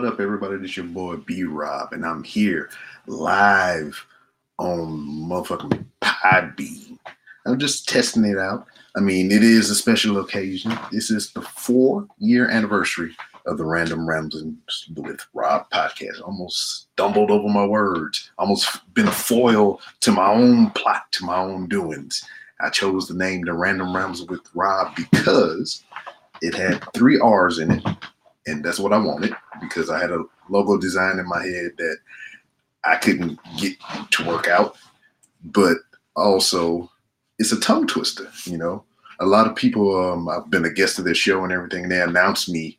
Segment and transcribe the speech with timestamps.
[0.00, 0.56] What up, everybody?
[0.56, 2.70] This your boy B Rob, and I'm here
[3.06, 4.06] live
[4.56, 4.96] on
[5.28, 6.98] motherfucking Podbean.
[7.44, 8.66] I'm just testing it out.
[8.96, 10.72] I mean, it is a special occasion.
[10.90, 13.14] This is the four year anniversary
[13.44, 16.22] of the Random Ramblings with Rob podcast.
[16.22, 18.30] Almost stumbled over my words.
[18.38, 22.24] Almost been a foil to my own plot, to my own doings.
[22.62, 25.84] I chose the name The Random Ramblings with Rob because
[26.40, 27.86] it had three R's in it
[28.46, 31.96] and that's what I wanted because I had a logo design in my head that
[32.84, 33.76] I couldn't get
[34.12, 34.76] to work out.
[35.44, 35.78] But
[36.16, 36.90] also,
[37.38, 38.30] it's a tongue twister.
[38.44, 38.84] You know,
[39.20, 40.12] a lot of people.
[40.12, 41.84] Um, I've been a guest of their show and everything.
[41.84, 42.78] And they announce me,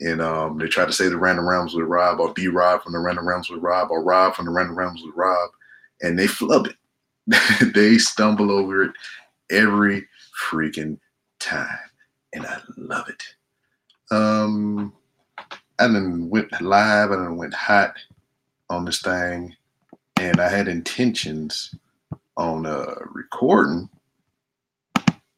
[0.00, 2.92] and um, they try to say the Random Realms with Rob or B Rob from
[2.92, 5.50] the Random Realms with Rob or Rob from the Random Realms with Rob,
[6.02, 6.76] and they flub it.
[7.74, 8.92] they stumble over it
[9.50, 10.06] every
[10.50, 10.98] freaking
[11.40, 11.78] time,
[12.32, 13.22] and I love it.
[14.10, 14.92] Um,
[15.78, 17.12] I then went live.
[17.12, 17.96] I then went hot
[18.70, 19.54] on this thing,
[20.16, 21.74] and I had intentions
[22.36, 23.88] on uh, recording,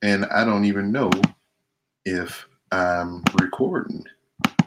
[0.02, 1.11] and I don't even know
[2.05, 4.05] if I'm recording.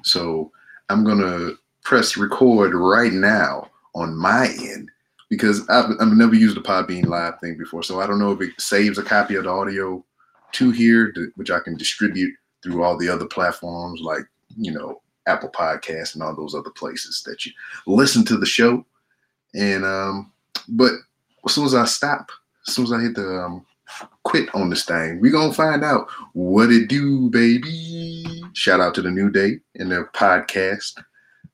[0.03, 0.51] So
[0.89, 1.51] I'm gonna
[1.83, 4.89] press record right now on my end
[5.29, 8.41] because I've, I've never used the Podbean Live thing before, so I don't know if
[8.41, 10.03] it saves a copy of the audio
[10.53, 14.23] to here, to, which I can distribute through all the other platforms like
[14.55, 17.51] you know Apple Podcasts and all those other places that you
[17.87, 18.85] listen to the show.
[19.53, 20.31] And um,
[20.69, 20.91] but
[21.45, 22.31] as soon as I stop,
[22.67, 23.65] as soon as I hit the um,
[24.23, 28.23] quit on this thing, we gonna find out what it do, baby.
[28.53, 30.99] Shout out to the New Day and their podcast.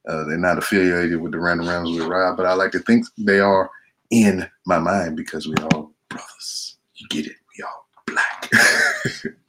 [0.07, 3.05] Uh, they're not affiliated with the Random Rounds with Rob, but I like to think
[3.17, 3.69] they are
[4.09, 6.77] in my mind because we all brothers.
[6.95, 7.35] You get it?
[7.57, 8.49] We all black.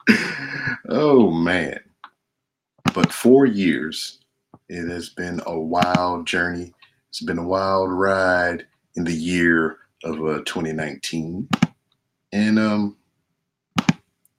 [0.89, 1.79] oh man.
[2.93, 4.19] But four years,
[4.69, 6.73] it has been a wild journey.
[7.09, 11.47] It's been a wild ride in the year of uh, 2019.
[12.33, 12.97] And um,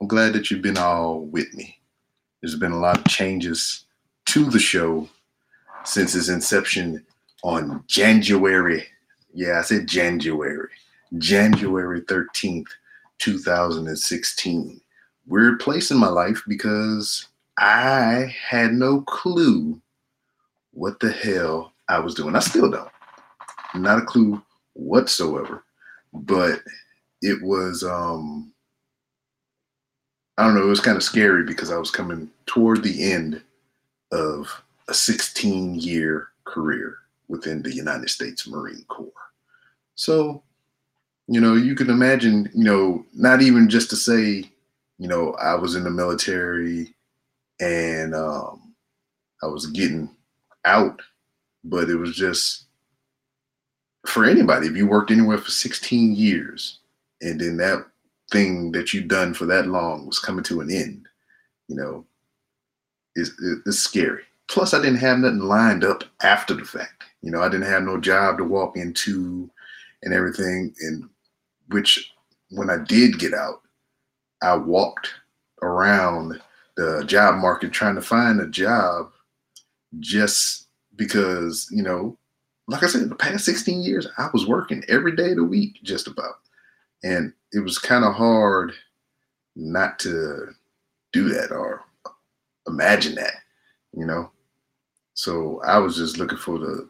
[0.00, 1.78] I'm glad that you've been all with me.
[2.41, 3.84] There's been a lot of changes
[4.27, 5.09] to the show
[5.84, 7.04] since its inception
[7.43, 8.84] on January.
[9.32, 10.69] Yeah, I said January.
[11.19, 12.69] January 13th,
[13.19, 14.82] 2016
[15.27, 17.28] weird place in my life because
[17.62, 19.81] I had no clue
[20.73, 22.34] what the hell I was doing.
[22.34, 22.91] I still don't.
[23.77, 24.43] Not a clue
[24.73, 25.62] whatsoever.
[26.12, 26.61] But
[27.21, 28.53] it was um
[30.37, 33.41] I don't know, it was kind of scary because I was coming toward the end
[34.11, 36.97] of a 16 year career
[37.28, 39.12] within the United States Marine Corps.
[39.95, 40.43] So,
[41.28, 44.51] you know, you can imagine, you know, not even just to say
[44.99, 46.95] you know, I was in the military
[47.62, 48.75] and um,
[49.43, 50.11] I was getting
[50.65, 51.00] out,
[51.62, 52.65] but it was just
[54.05, 54.67] for anybody.
[54.67, 56.81] If you worked anywhere for 16 years
[57.21, 57.87] and then that
[58.33, 61.06] thing that you've done for that long was coming to an end,
[61.69, 62.05] you know,
[63.15, 63.31] it's,
[63.65, 64.22] it's scary.
[64.49, 67.05] Plus, I didn't have nothing lined up after the fact.
[67.22, 69.49] You know, I didn't have no job to walk into
[70.03, 70.75] and everything.
[70.81, 71.09] And
[71.69, 72.12] which,
[72.51, 73.61] when I did get out,
[74.43, 75.11] I walked
[75.62, 76.41] around
[76.82, 79.10] the job market trying to find a job
[80.00, 82.19] just because, you know,
[82.69, 85.78] like I said, the past 16 years, I was working every day of the week,
[85.82, 86.34] just about.
[87.03, 88.72] And it was kind of hard
[89.56, 90.48] not to
[91.12, 91.82] do that or
[92.66, 93.34] imagine that,
[93.97, 94.31] you know?
[95.15, 96.88] So I was just looking for the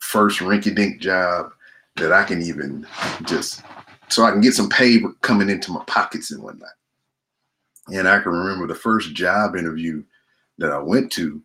[0.00, 1.50] first rinky dink job
[1.96, 2.86] that I can even
[3.24, 3.62] just,
[4.08, 6.70] so I can get some pay coming into my pockets and whatnot.
[7.92, 10.02] And I can remember the first job interview
[10.58, 11.40] that I went to,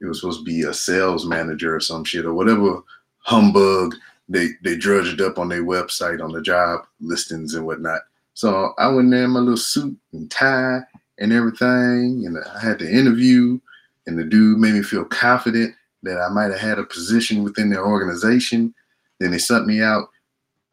[0.00, 2.82] it was supposed to be a sales manager or some shit or whatever
[3.18, 3.94] humbug
[4.28, 8.02] they they drudged up on their website on the job listings and whatnot.
[8.34, 10.80] So I went there in my little suit and tie
[11.18, 13.58] and everything, and I had the interview,
[14.06, 17.70] and the dude made me feel confident that I might have had a position within
[17.70, 18.74] their organization.
[19.18, 20.08] Then they sent me out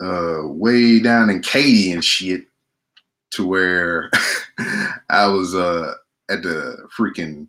[0.02, 2.46] uh, way down in Katy and shit
[3.34, 4.10] to where
[5.10, 5.94] I was uh,
[6.30, 7.48] at the freaking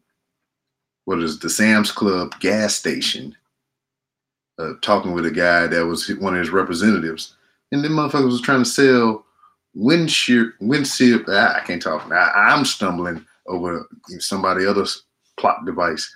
[1.05, 3.37] what is the Sam's Club gas station,
[4.59, 7.37] uh, talking with a guy that was one of his representatives,
[7.73, 9.25] and then motherfuckers was trying to sell
[9.75, 11.25] windshield windshield.
[11.29, 12.11] Ah, I can't talk.
[12.11, 13.87] I'm stumbling over
[14.19, 15.05] somebody else's
[15.39, 16.13] plot device.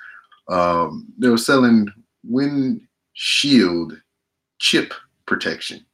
[0.48, 1.88] Um, they were selling
[2.24, 4.00] windshield
[4.58, 4.94] chip
[5.26, 5.84] protection.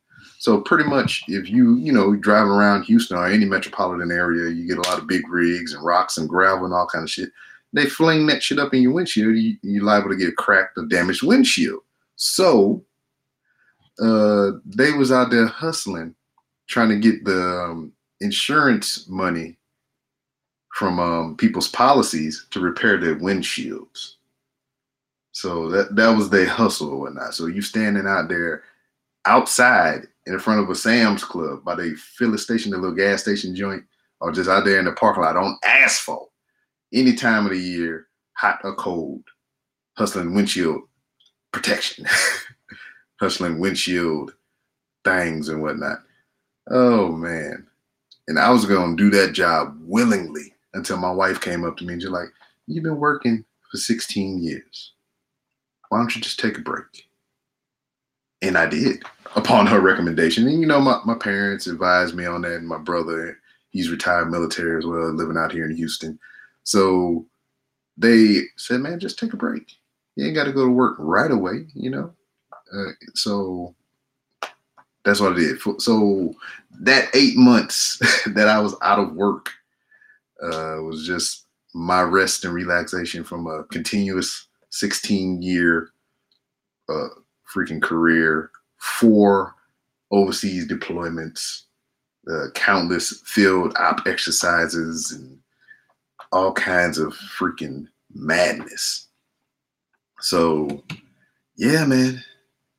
[0.44, 4.67] So pretty much, if you you know driving around Houston or any metropolitan area, you
[4.67, 7.31] get a lot of big rigs and rocks and gravel and all kind of shit.
[7.73, 10.76] they fling that shit up in your windshield, you, you're liable to get a cracked
[10.76, 11.81] or damaged windshield.
[12.17, 12.85] So
[14.02, 16.14] uh, they was out there hustling,
[16.67, 19.56] trying to get the um, insurance money
[20.75, 24.17] from um, people's policies to repair their windshields.
[25.32, 27.32] So that that was their hustle or whatnot.
[27.32, 28.64] So you standing out there
[29.25, 33.55] outside in front of a Sam's Club by the filling station, the little gas station
[33.55, 33.85] joint,
[34.21, 36.31] or just out there in the parking lot on asphalt,
[36.93, 39.23] any time of the year, hot or cold,
[39.97, 40.82] hustling windshield
[41.53, 42.06] protection,
[43.21, 44.32] hustling windshield
[45.05, 45.99] things and whatnot.
[46.70, 47.67] Oh man.
[48.27, 51.94] And I was gonna do that job willingly until my wife came up to me
[51.94, 52.29] and she's like,
[52.67, 54.93] You've been working for 16 years.
[55.91, 57.09] Why don't you just take a break?
[58.41, 59.03] And I did
[59.37, 60.47] upon her recommendation.
[60.47, 63.39] And you know, my, my parents advised me on that, and my brother,
[63.71, 66.19] he's retired military as well, living out here in Houston.
[66.63, 67.27] So
[67.97, 69.77] they said, man, just take a break.
[70.17, 72.13] You ain't got to go to work right away, you know?
[72.73, 73.75] Uh, so
[75.05, 75.61] that's what I did.
[75.79, 76.35] So
[76.81, 79.51] that eight months that I was out of work
[80.43, 85.91] uh, was just my rest and relaxation from a continuous 16 year
[86.89, 87.09] uh,
[87.55, 88.51] freaking career,
[88.85, 89.55] four
[90.11, 91.63] overseas deployments,
[92.31, 95.39] uh, countless field op exercises, and
[96.33, 99.09] all kinds of freaking madness.
[100.21, 100.85] So,
[101.57, 102.23] yeah, man,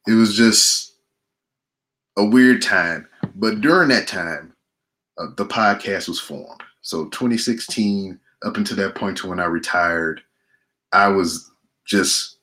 [0.08, 0.94] it was just
[2.18, 3.08] a weird time.
[3.36, 4.54] But during that time,
[5.18, 6.62] uh, the podcast was formed.
[6.82, 10.22] So 2016, up until that point to when I retired,
[10.92, 11.52] I was
[11.86, 12.35] just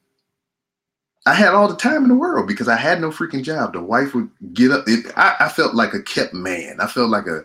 [1.25, 3.73] I had all the time in the world because I had no freaking job.
[3.73, 4.85] The wife would get up.
[4.89, 6.81] It, I, I, felt like a kept man.
[6.81, 7.45] I felt like a,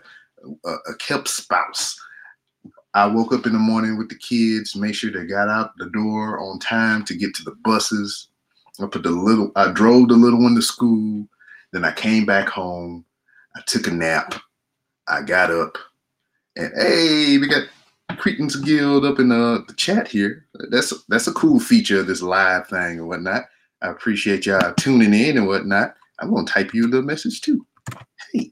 [0.65, 1.95] a, a kept spouse.
[2.95, 5.91] I woke up in the morning with the kids, made sure they got out the
[5.91, 8.29] door on time to get to the buses.
[8.81, 11.27] I put the little, I drove the little one to school.
[11.71, 13.05] Then I came back home.
[13.55, 14.33] I took a nap.
[15.07, 15.77] I got up,
[16.57, 17.67] and hey, we got
[18.17, 20.45] Cretans Guild up in the, the chat here.
[20.69, 23.45] That's that's a cool feature of this live thing and whatnot.
[23.81, 25.95] I appreciate y'all tuning in and whatnot.
[26.19, 27.65] I'm gonna type you a little message too.
[28.31, 28.51] Hey,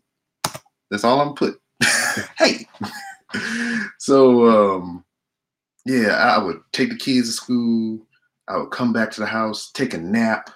[0.92, 1.60] that's all I'm put.
[2.38, 2.68] hey.
[4.00, 5.04] so um,
[5.86, 8.06] yeah, I would take the kids to school.
[8.48, 10.52] I would come back to the house, take a nap,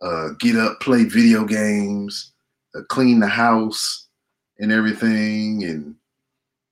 [0.00, 2.32] uh, get up, play video games,
[2.74, 4.08] uh, clean the house,
[4.58, 5.94] and everything, and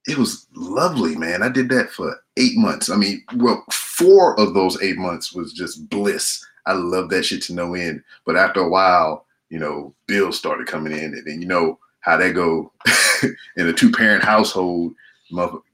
[0.07, 1.43] it was lovely, man.
[1.43, 2.89] I did that for eight months.
[2.89, 6.45] I mean, well, four of those eight months was just bliss.
[6.69, 8.03] I love that shit to no end.
[8.27, 12.17] But after a while, you know, bills started coming in, and then you know how
[12.17, 12.71] they go
[13.57, 14.95] in a two parent household.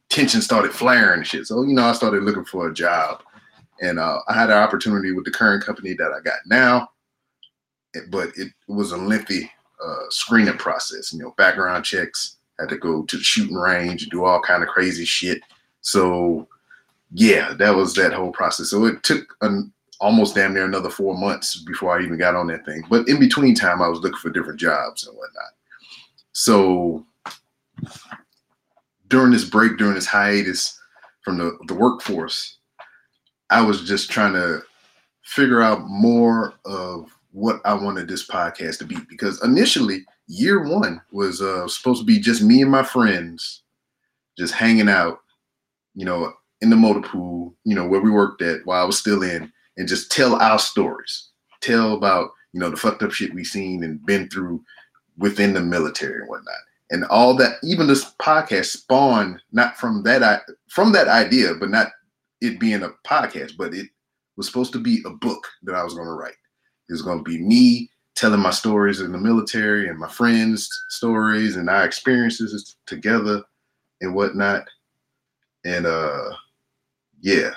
[0.08, 1.46] Tension started flaring and shit.
[1.46, 3.22] So you know, I started looking for a job,
[3.82, 6.88] and uh, I had an opportunity with the current company that I got now,
[8.10, 9.50] but it was a lengthy
[9.84, 11.12] uh, screening process.
[11.12, 14.62] You know, background checks had to go to the shooting range and do all kind
[14.62, 15.42] of crazy shit.
[15.80, 16.46] So
[17.12, 18.70] yeah, that was that whole process.
[18.70, 22.46] So it took an almost damn near another four months before I even got on
[22.48, 22.84] that thing.
[22.88, 25.52] But in between time, I was looking for different jobs and whatnot.
[26.32, 27.06] So
[29.08, 30.78] during this break, during this hiatus
[31.22, 32.58] from the, the workforce,
[33.50, 34.62] I was just trying to
[35.22, 41.00] figure out more of what I wanted this podcast to be because initially year one
[41.12, 43.62] was uh, supposed to be just me and my friends
[44.38, 45.18] just hanging out,
[45.94, 48.98] you know, in the motor pool, you know, where we worked at while I was
[48.98, 53.34] still in, and just tell our stories, tell about, you know, the fucked up shit
[53.34, 54.62] we've seen and been through
[55.18, 56.54] within the military and whatnot.
[56.90, 61.88] And all that, even this podcast spawned not from that from that idea, but not
[62.40, 63.88] it being a podcast, but it
[64.36, 66.36] was supposed to be a book that I was going to write.
[66.88, 70.68] It was going to be me telling my stories in the military and my friends'
[70.88, 73.42] stories and our experiences together
[74.00, 74.68] and whatnot.
[75.64, 76.30] And uh
[77.20, 77.52] yeah.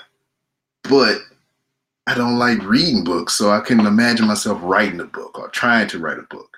[0.82, 1.18] But
[2.08, 5.88] I don't like reading books, so I couldn't imagine myself writing a book or trying
[5.88, 6.56] to write a book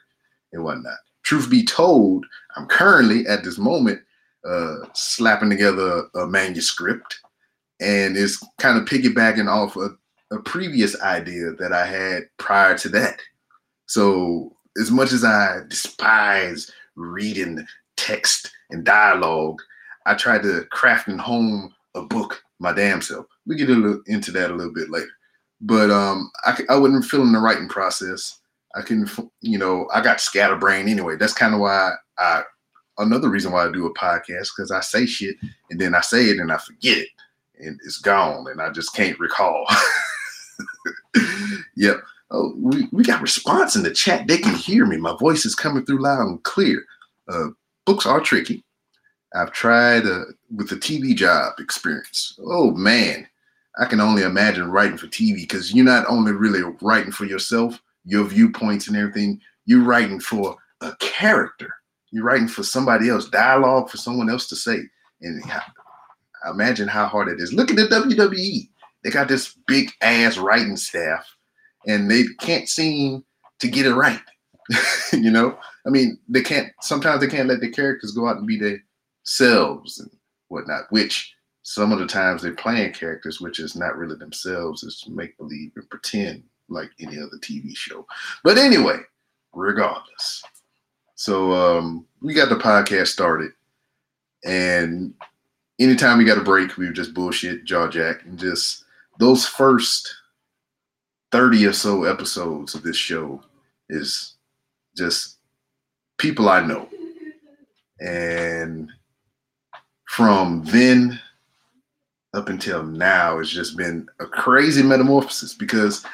[0.53, 0.99] and whatnot.
[1.25, 2.25] Truth be told,
[2.57, 4.01] I'm currently at this moment
[4.49, 7.19] uh slapping together a, manuscript
[7.81, 9.91] and it's kind of piggybacking off a,
[10.33, 13.21] a previous idea that I had prior to that
[13.87, 17.67] so as much as I despise reading
[17.97, 19.61] text and dialogue,
[20.07, 23.27] I tried to craft and hone a book my damn self.
[23.47, 25.11] We get a little into that a little bit later.
[25.61, 28.39] But um, I, I wasn't feeling the writing process.
[28.75, 29.09] I can,
[29.41, 31.17] you know, I got scatterbrain anyway.
[31.17, 32.43] That's kind of why I,
[32.99, 35.37] another reason why I do a podcast, because I say shit
[35.71, 37.09] and then I say it and I forget it.
[37.61, 39.67] and it's gone, and I just can't recall.
[41.77, 41.97] yep.
[42.31, 44.27] Oh, we, we got response in the chat.
[44.27, 44.97] They can hear me.
[44.97, 46.85] My voice is coming through loud and clear.
[47.29, 47.49] Uh,
[47.87, 48.65] books are tricky.
[49.35, 50.25] I've tried uh,
[50.55, 52.39] with the TV job experience.
[52.45, 53.27] Oh man,
[53.79, 57.81] I can only imagine writing for TV because you're not only really writing for yourself,
[58.05, 59.41] your viewpoints and everything.
[59.67, 61.73] You're writing for a character.
[62.11, 64.79] You're writing for somebody else, dialogue for someone else to say.
[65.21, 65.43] And
[66.45, 67.53] I imagine how hard it is.
[67.53, 68.69] Look at the WWE.
[69.03, 71.25] They got this big ass writing staff,
[71.87, 73.25] and they can't seem
[73.61, 74.21] to get it right.
[75.13, 76.73] you know, I mean, they can't.
[76.83, 80.11] Sometimes they can't let the characters go out and be themselves and
[80.49, 80.85] whatnot.
[80.91, 81.33] Which
[81.71, 84.83] some of the times they're playing characters, which is not really themselves.
[84.83, 88.05] It's make believe and pretend like any other TV show.
[88.43, 88.97] But anyway,
[89.53, 90.43] regardless.
[91.15, 93.53] So um, we got the podcast started,
[94.45, 95.15] and
[95.79, 98.83] anytime we got a break, we would just bullshit, jaw jack, and just
[99.21, 100.13] those first
[101.31, 103.41] 30 or so episodes of this show
[103.89, 104.35] is
[104.97, 105.37] just
[106.19, 106.89] people I know.
[108.01, 108.91] And
[110.09, 111.21] from then
[112.35, 116.05] up until now, it's just been a crazy metamorphosis because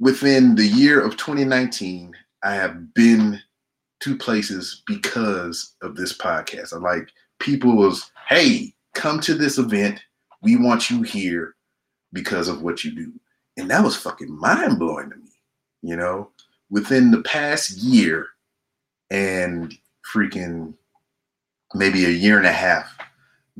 [0.00, 3.40] within the year of 2019, I have been
[4.00, 6.72] to places because of this podcast.
[6.72, 7.10] I like
[7.40, 10.00] people was, hey, come to this event.
[10.42, 11.54] We want you here
[12.12, 13.12] because of what you do.
[13.56, 15.32] And that was fucking mind blowing to me,
[15.82, 16.30] you know,
[16.70, 18.26] within the past year
[19.10, 19.74] and
[20.14, 20.74] freaking
[21.74, 22.96] maybe a year and a half,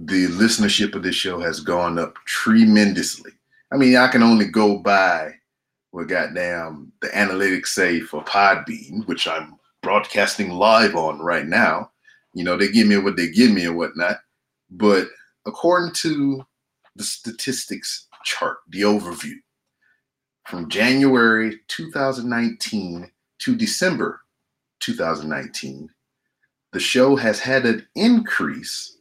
[0.05, 3.33] the listenership of this show has gone up tremendously.
[3.73, 5.35] I mean, I can only go by
[5.91, 11.91] what goddamn the analytics say for Podbean, which I'm broadcasting live on right now.
[12.33, 14.19] You know, they give me what they give me and whatnot.
[14.71, 15.09] But
[15.47, 16.45] according to
[16.95, 19.35] the statistics chart, the overview,
[20.47, 24.21] from January 2019 to December
[24.81, 25.89] 2019,
[26.73, 28.98] the show has had an increase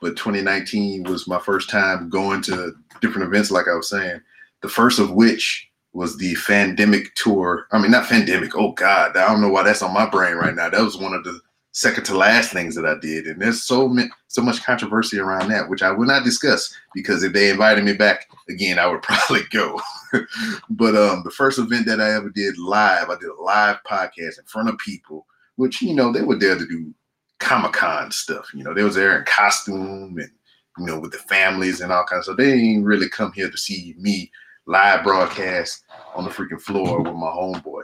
[0.00, 4.20] But 2019 was my first time going to different events, like I was saying.
[4.60, 7.66] The first of which was the Fandemic tour.
[7.70, 8.50] I mean, not Fandemic.
[8.54, 10.68] Oh God, I don't know why that's on my brain right now.
[10.68, 13.88] That was one of the second to last things that I did, and there's so
[13.88, 17.84] many, so much controversy around that, which I will not discuss because if they invited
[17.84, 19.80] me back again, I would probably go.
[20.70, 24.38] but um, the first event that I ever did live, I did a live podcast
[24.38, 26.92] in front of people, which you know they were there to do
[27.38, 28.48] Comic Con stuff.
[28.52, 30.30] You know, they was there in costume and
[30.78, 32.26] you know with the families and all kinds.
[32.26, 34.32] So they didn't really come here to see me
[34.66, 37.82] live broadcast on the freaking floor with my homeboy.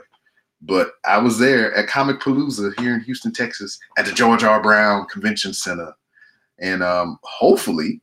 [0.61, 4.61] But I was there at Comicpalooza here in Houston, Texas, at the George R.
[4.61, 5.93] Brown Convention Center,
[6.59, 8.01] and um, hopefully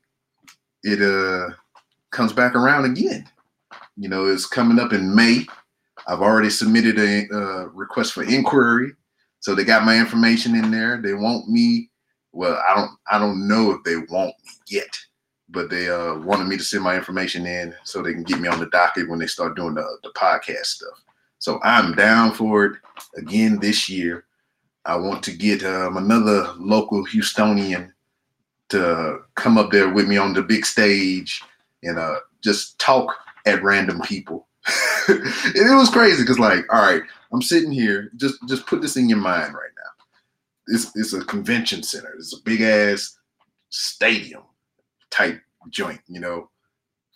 [0.82, 1.54] it uh,
[2.11, 3.28] comes back around again.
[3.97, 5.47] You know, it's coming up in May.
[6.06, 8.92] I've already submitted a uh, request for inquiry,
[9.40, 11.00] so they got my information in there.
[11.00, 11.90] They want me
[12.32, 14.97] well, I don't I don't know if they want me yet,
[15.50, 18.48] but they uh, wanted me to send my information in so they can get me
[18.48, 21.02] on the docket when they start doing the, the podcast stuff.
[21.38, 22.78] So I'm down for it
[23.16, 24.24] again this year.
[24.84, 27.92] I want to get um, another local Houstonian
[28.70, 31.42] to come up there with me on the big stage
[31.82, 33.14] and uh, just talk
[33.46, 34.46] at random people.
[35.08, 37.02] it was crazy because, like, all right,
[37.32, 38.10] I'm sitting here.
[38.16, 40.04] Just just put this in your mind right now.
[40.74, 42.14] It's it's a convention center.
[42.18, 43.18] It's a big ass
[43.70, 44.42] stadium
[45.10, 46.50] type joint, you know,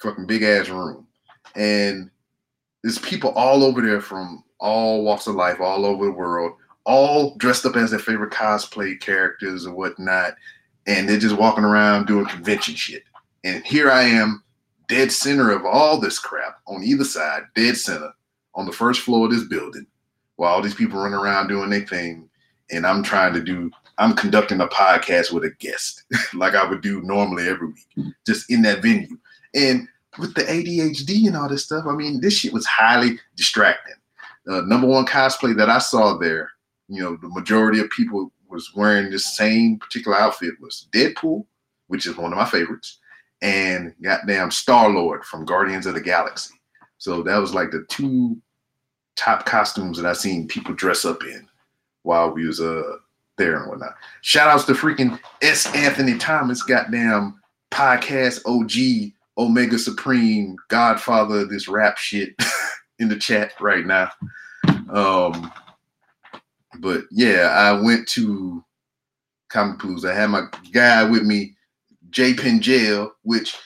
[0.00, 1.06] fucking big ass room,
[1.54, 2.11] and
[2.82, 6.52] there's people all over there from all walks of life, all over the world,
[6.84, 10.34] all dressed up as their favorite cosplay characters or whatnot,
[10.87, 13.04] and they're just walking around doing convention shit.
[13.44, 14.42] And here I am,
[14.88, 18.11] dead center of all this crap on either side, dead center
[18.54, 19.87] on the first floor of this building,
[20.37, 22.28] while all these people run around doing their thing,
[22.70, 23.70] and I'm trying to do.
[24.02, 26.02] I'm conducting a podcast with a guest,
[26.35, 29.16] like I would do normally every week, just in that venue.
[29.54, 29.87] And
[30.18, 33.94] with the ADHD and all this stuff, I mean, this shit was highly distracting.
[34.44, 36.50] The number one cosplay that I saw there,
[36.88, 41.47] you know, the majority of people was wearing this same particular outfit was Deadpool,
[41.87, 42.99] which is one of my favorites,
[43.40, 46.54] and goddamn Star Lord from Guardians of the Galaxy.
[46.99, 48.37] So that was like the two
[49.14, 51.47] top costumes that I seen people dress up in
[52.02, 52.97] while we was uh
[53.38, 53.94] there and whatnot.
[54.20, 55.66] Shout outs to freaking S.
[55.74, 62.34] Anthony Thomas, goddamn podcast OG Omega Supreme, Godfather of this rap shit
[62.98, 64.10] in the chat right now.
[64.90, 65.52] Um,
[66.80, 68.64] but yeah, I went to
[69.50, 70.10] Comicpalooza.
[70.10, 71.54] I had my guy with me,
[72.10, 73.56] J Pen Jail, which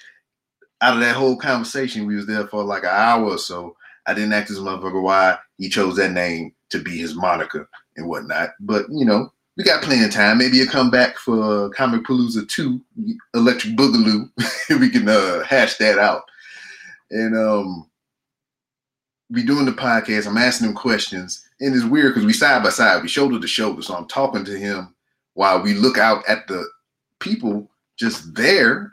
[0.81, 3.77] out of that whole conversation, we was there for like an hour or so.
[4.07, 8.09] I didn't ask this motherfucker why he chose that name to be his moniker and
[8.09, 8.51] whatnot.
[8.61, 10.39] But you know, we got plenty of time.
[10.39, 12.81] Maybe you come back for Comicpalooza 2,
[13.35, 14.31] Electric Boogaloo.
[14.81, 16.23] we can uh, hash that out.
[17.11, 17.89] And um
[19.45, 20.27] doing the podcast.
[20.27, 21.47] I'm asking him questions.
[21.61, 23.83] And it's weird because we side by side, we shoulder to shoulder.
[23.83, 24.95] So I'm talking to him
[25.35, 26.65] while we look out at the
[27.21, 28.93] people just there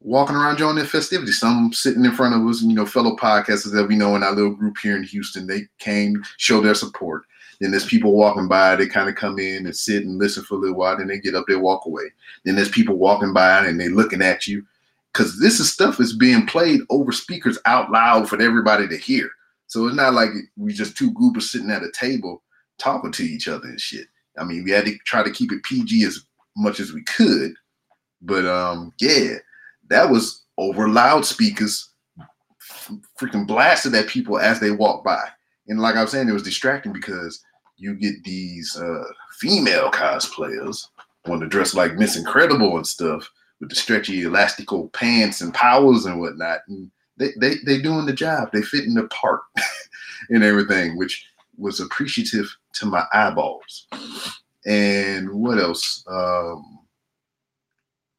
[0.00, 1.40] walking around joining the festivities.
[1.40, 4.32] Some sitting in front of us, you know, fellow podcasters that we know in our
[4.32, 5.46] little group here in Houston.
[5.46, 7.24] They came, show their support.
[7.60, 10.54] Then there's people walking by, they kind of come in and sit and listen for
[10.54, 12.04] a little while, then they get up they walk away.
[12.44, 14.64] Then there's people walking by and they looking at you.
[15.12, 19.30] Cause this is stuff is being played over speakers out loud for everybody to hear.
[19.68, 22.42] So it's not like we just two groupers sitting at a table
[22.78, 24.08] talking to each other and shit.
[24.38, 26.24] I mean, we had to try to keep it PG as
[26.56, 27.54] much as we could.
[28.22, 29.34] But um, yeah,
[29.88, 31.90] that was over loudspeakers,
[33.20, 35.28] freaking blasted at people as they walk by.
[35.68, 37.42] And like I was saying, it was distracting because
[37.76, 39.04] you get these uh,
[39.38, 40.88] female cosplayers
[41.26, 46.06] want to dress like Miss Incredible and stuff with the stretchy elastical pants and powers
[46.06, 46.60] and whatnot.
[46.68, 48.50] And they they they doing the job.
[48.52, 49.40] They fit in the part
[50.30, 53.86] and everything, which was appreciative to my eyeballs.
[54.66, 56.04] And what else?
[56.08, 56.80] Um,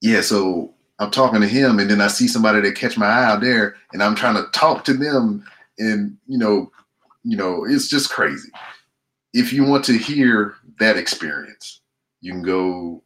[0.02, 3.26] yeah, so I'm talking to him, and then I see somebody that catch my eye
[3.26, 5.44] out there, and I'm trying to talk to them,
[5.80, 6.72] and you know,
[7.26, 8.52] you know, it's just crazy.
[9.34, 11.82] If you want to hear that experience,
[12.22, 13.04] you can go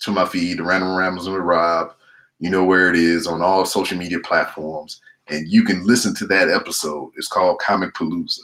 [0.00, 1.94] to my feed, the Random Rambles with Rob.
[2.40, 6.26] You know where it is on all social media platforms, and you can listen to
[6.26, 7.12] that episode.
[7.16, 8.40] It's called Comicpalooza.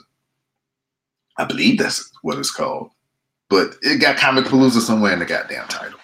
[1.37, 2.89] I believe that's what it's called,
[3.49, 5.99] but it got Comicpalooza somewhere in the goddamn title,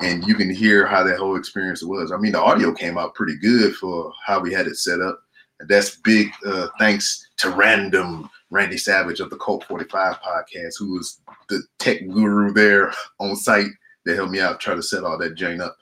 [0.00, 2.10] and you can hear how that whole experience was.
[2.10, 5.20] I mean, the audio came out pretty good for how we had it set up.
[5.60, 11.20] That's big uh, thanks to Random Randy Savage of the Cult 45 podcast, who was
[11.48, 13.70] the tech guru there on site
[14.04, 15.76] that helped me out try to set all that jane up.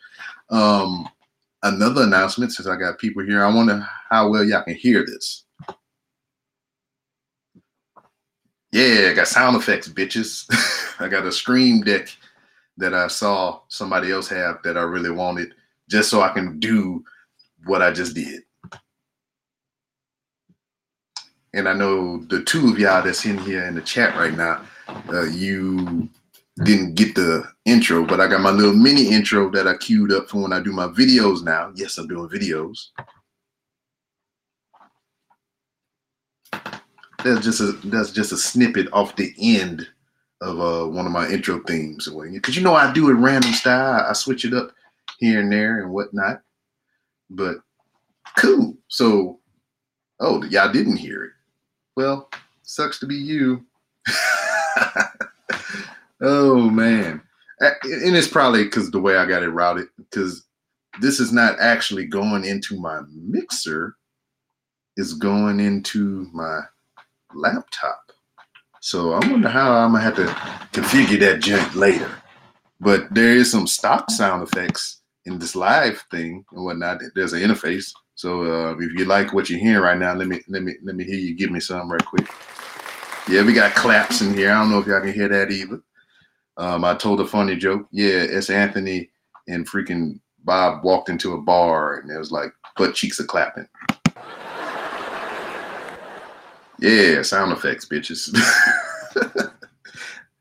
[0.51, 1.09] Um,
[1.63, 5.45] another announcement, since I got people here, I wonder how well y'all can hear this.
[8.73, 10.47] Yeah, I got sound effects, bitches.
[11.01, 12.09] I got a stream deck
[12.79, 15.55] that I saw somebody else have that I really wanted
[15.89, 17.05] just so I can do
[17.65, 18.43] what I just did.
[21.57, 24.63] And I know the two of y'all that's in here in the chat right now,
[25.09, 26.09] uh, you
[26.63, 30.29] didn't get the intro, but I got my little mini intro that I queued up
[30.29, 31.73] for when I do my videos now.
[31.75, 32.89] Yes, I'm doing videos.
[37.25, 39.89] That's just a that's just a snippet off the end
[40.43, 44.07] of uh, one of my intro themes, because you know I do it random style.
[44.09, 44.73] I switch it up
[45.19, 46.43] here and there and whatnot.
[47.31, 47.57] But
[48.37, 48.77] cool.
[48.89, 49.41] So,
[50.21, 51.33] oh, y'all didn't hear it.
[51.97, 52.29] Well,
[52.63, 53.65] sucks to be you.
[56.21, 57.23] oh man.
[57.61, 60.45] and it's probably because the way I got it routed, because
[61.01, 63.97] this is not actually going into my mixer,
[64.97, 66.61] it's going into my
[67.35, 68.13] laptop.
[68.81, 70.27] So I wonder how I'm gonna have to
[70.79, 72.11] configure that junk later.
[72.79, 77.01] But there is some stock sound effects in this live thing and whatnot.
[77.15, 77.93] There's an interface.
[78.17, 80.97] So uh, if you like what you're hearing right now, let me let me let
[80.97, 82.27] me hear you give me some right quick.
[83.29, 84.51] Yeah, we got claps in here.
[84.51, 85.81] I don't know if y'all can hear that either.
[86.57, 87.87] Um, I told a funny joke.
[87.91, 89.11] Yeah, it's Anthony
[89.49, 93.69] and freaking Bob walked into a bar and it was like butt cheeks are clapping.
[96.79, 98.35] Yeah, sound effects, bitches.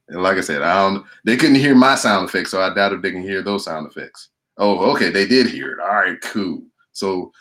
[0.08, 1.06] and like I said, I don't.
[1.26, 3.88] They couldn't hear my sound effects, so I doubt if they can hear those sound
[3.88, 4.30] effects.
[4.58, 5.80] Oh, okay, they did hear it.
[5.82, 6.64] All right, cool.
[6.92, 7.32] So,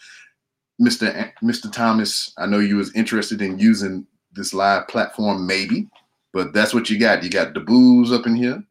[0.80, 1.32] Mr.
[1.42, 1.72] Mr.
[1.72, 5.88] Thomas, I know you was interested in using this live platform, maybe,
[6.32, 7.22] but that's what you got.
[7.22, 8.62] You got the booze up in here.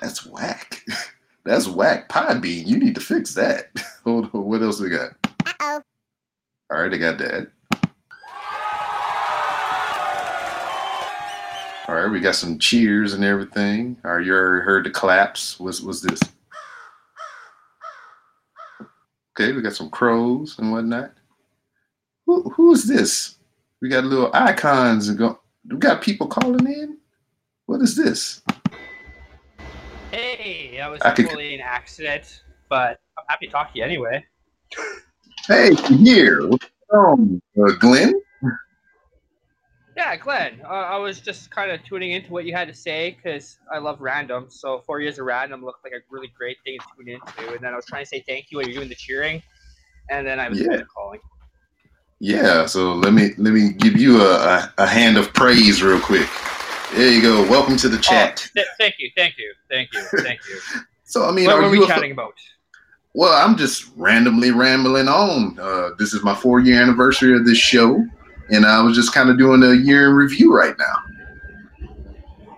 [0.00, 0.84] That's whack.
[1.44, 2.10] That's whack.
[2.10, 3.70] Podbean, you need to fix that.
[4.04, 5.12] Hold on, what else we got?
[5.46, 5.82] Uh-oh.
[6.70, 7.48] All right, I got that.
[11.88, 13.96] All right, we got some cheers and everything.
[14.04, 15.58] All right, you already heard the claps.
[15.58, 16.20] What's, what's this?
[19.40, 21.12] Okay, we got some crows and whatnot.
[22.26, 23.36] Who, who is this?
[23.80, 25.38] We got little icons and go.
[25.70, 26.98] We got people calling in.
[27.66, 28.42] What is this?
[30.10, 31.54] Hey, that was totally could...
[31.54, 34.24] an accident, but I'm happy to talk to you anyway.
[35.46, 36.50] Hey, here.
[36.92, 38.20] Um, uh, Glenn?
[39.98, 40.60] Yeah, Glenn.
[40.64, 43.78] Uh, I was just kind of tuning into what you had to say because I
[43.78, 44.46] love random.
[44.48, 47.52] So four years of random looked like a really great thing to tune into.
[47.52, 49.42] And then I was trying to say thank you while you're doing the cheering,
[50.08, 50.82] and then I was yeah.
[50.94, 51.18] calling.
[52.20, 52.66] Yeah.
[52.66, 56.28] So let me let me give you a, a, a, hand of praise real quick.
[56.94, 57.42] There you go.
[57.50, 58.48] Welcome to the oh, chat.
[58.50, 59.10] Oh, th- thank you.
[59.16, 59.52] Thank you.
[59.68, 60.02] Thank you.
[60.22, 60.60] Thank you.
[61.06, 62.34] so I mean, what are we chatting about?
[63.14, 65.58] Well, I'm just randomly rambling on.
[65.58, 68.06] Uh, this is my four year anniversary of this show,
[68.50, 71.88] and I was just kind of doing a year in review right now.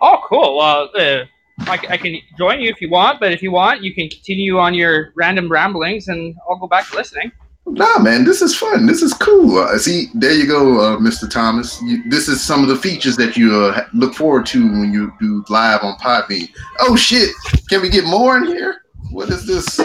[0.00, 0.56] Oh, cool.
[0.56, 1.24] Well, uh,
[1.70, 4.58] I, I, can join you if you want, but if you want, you can continue
[4.58, 7.32] on your random ramblings, and I'll go back to listening.
[7.66, 8.86] Nah, man, this is fun.
[8.86, 9.58] This is cool.
[9.58, 11.30] Uh, see, there you go, uh, Mr.
[11.30, 11.80] Thomas.
[11.82, 15.12] You, this is some of the features that you uh, look forward to when you
[15.20, 16.50] do live on Podbean.
[16.80, 17.30] Oh shit!
[17.68, 18.82] Can we get more in here?
[19.10, 19.76] What is this?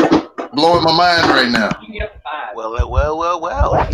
[0.54, 1.70] Blowing my mind right now.
[2.56, 3.89] Well, well, well, well.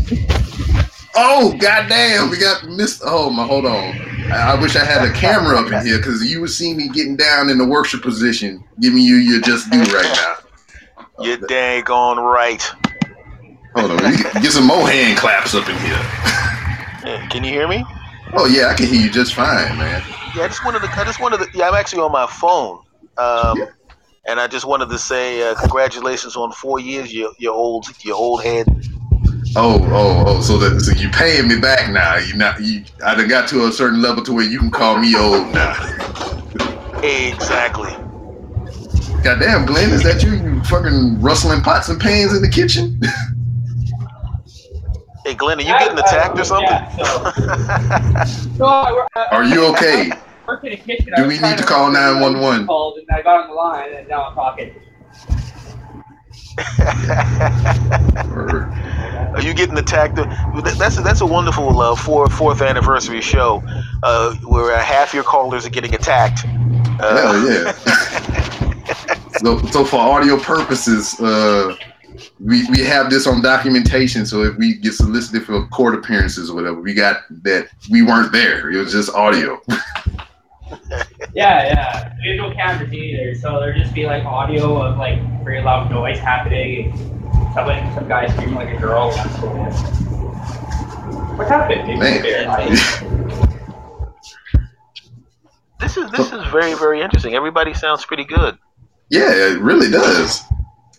[1.15, 2.29] Oh goddamn!
[2.29, 3.01] We got missed.
[3.05, 3.93] Oh my, hold on.
[4.31, 6.87] I, I wish I had a camera up in here because you would see me
[6.89, 10.35] getting down in the worship position, giving you your just due right now.
[11.19, 12.63] You're dang on right.
[13.75, 13.97] Hold on,
[14.41, 15.99] get some more hand claps up in here.
[17.03, 17.83] Yeah, can you hear me?
[18.33, 20.01] Oh yeah, I can hear you just fine, man.
[20.35, 20.89] Yeah, I just wanted to.
[20.91, 21.47] I just wanted to.
[21.53, 22.83] Yeah, I'm actually on my phone.
[23.17, 23.65] Um, yeah.
[24.27, 28.13] And I just wanted to say uh, congratulations on four years, you you old you
[28.13, 28.67] old head.
[29.55, 30.41] Oh, oh, oh!
[30.41, 32.17] So that so you paying me back now?
[32.17, 32.85] You not you?
[33.03, 35.75] I done got to a certain level to where you can call me old now.
[37.03, 37.91] exactly.
[39.23, 40.31] Goddamn, Glenn, is that you?
[40.31, 42.99] You fucking rustling pots and pans in the kitchen?
[45.25, 46.67] hey, Glenn, are you getting attacked or something?
[46.97, 48.23] Yeah,
[48.57, 49.07] so.
[49.31, 50.11] Are you okay?
[50.63, 51.13] in kitchen.
[51.15, 52.67] Do we need to call 911?
[52.67, 54.73] Called and I got on the line and now I'm talking.
[59.33, 60.17] Are you getting attacked?
[60.77, 63.63] That's a, that's a wonderful uh, four, fourth anniversary show
[64.03, 66.45] uh, where uh, half your callers are getting attacked.
[66.99, 67.71] Uh, Hell yeah!
[69.37, 71.75] so, so for audio purposes, uh,
[72.39, 74.25] we, we have this on documentation.
[74.25, 78.31] So if we get solicited for court appearances or whatever, we got that we weren't
[78.31, 78.69] there.
[78.71, 79.61] It was just audio.
[81.33, 82.13] Yeah, yeah.
[82.23, 86.19] There's no cameras either, so there'd just be like audio of like very loud noise
[86.19, 86.95] happening.
[87.53, 89.11] Somebody, some guy screaming like a girl.
[91.37, 91.99] What happened?
[91.99, 92.21] Man.
[95.79, 97.35] this is this is very very interesting.
[97.35, 98.57] Everybody sounds pretty good.
[99.09, 100.41] Yeah, it really does.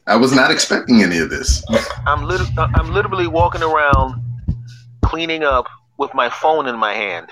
[0.06, 1.64] I was not expecting any of this.
[2.06, 4.20] I'm lit- I'm literally walking around
[5.04, 5.66] cleaning up
[5.98, 7.30] with my phone in my hand.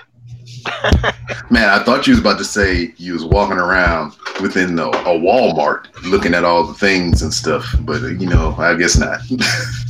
[1.49, 5.17] Man, I thought you was about to say you was walking around within a, a
[5.19, 9.19] Walmart looking at all the things and stuff, but uh, you know, I guess not.
[9.29, 9.37] you,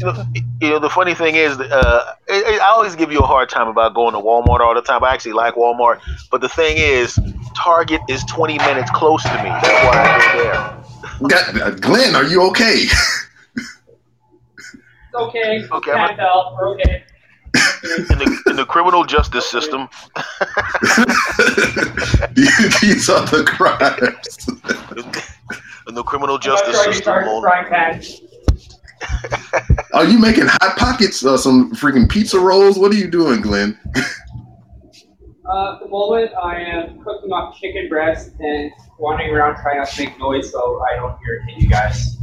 [0.01, 0.25] know,
[0.61, 3.67] you know, the funny thing is, uh, I, I always give you a hard time
[3.67, 5.03] about going to Walmart all the time.
[5.03, 7.19] I actually like Walmart, but the thing is,
[7.55, 9.49] Target is 20 minutes close to me.
[9.49, 11.29] That's why I go there.
[11.29, 12.85] Got, uh, Glenn, are you okay?
[15.15, 15.67] okay.
[15.71, 15.91] Okay.
[15.91, 17.03] I'm a, okay.
[17.83, 19.89] In the in the criminal justice system,
[22.81, 24.47] These are the crimes.
[25.87, 28.03] in the criminal justice not sure I can system, start on, frying.
[29.93, 32.77] Are you making hot pockets or some freaking pizza rolls?
[32.77, 33.77] What are you doing, Glenn?
[35.45, 39.89] Uh, at the moment, I am cooking up chicken breast and wandering around trying not
[39.89, 42.15] to make noise so I don't irritate you guys.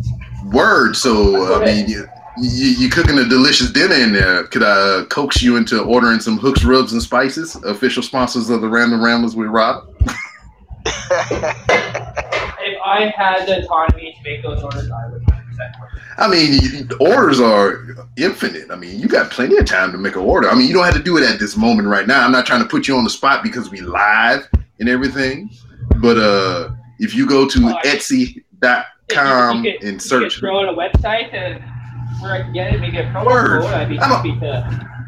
[0.52, 0.96] Word.
[0.96, 1.88] So I mean,
[2.40, 4.44] you, you you cooking a delicious dinner in there.
[4.44, 7.54] Could I coax you into ordering some hooks, rubs, and spices?
[7.64, 9.88] Official sponsors of the Random Ramblers with Rob.
[12.70, 15.22] If I had the autonomy to make those orders, I would
[16.18, 17.84] I mean, orders are
[18.16, 18.70] infinite.
[18.70, 20.48] I mean, you got plenty of time to make an order.
[20.48, 22.24] I mean, you don't have to do it at this moment right now.
[22.24, 24.48] I'm not trying to put you on the spot because we live
[24.80, 25.50] and everything.
[25.96, 30.62] But uh, if you go to Oh, Etsy.com If you could- and you search, throw
[30.62, 31.62] in a website and
[32.20, 33.62] where I can get it, it a promo Word.
[33.62, 34.62] code, I'd be happy to.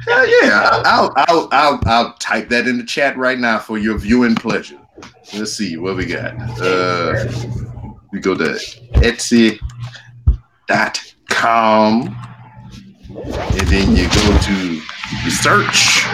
[0.06, 3.98] hell yeah, I'll, I'll I'll I'll type that in the chat right now for your
[3.98, 4.78] viewing pleasure.
[5.34, 6.34] Let's see what we got.
[6.60, 7.24] Uh,
[8.12, 8.58] we go to
[8.94, 9.60] Etsy.com
[13.26, 14.80] and then you go to
[15.30, 16.04] search.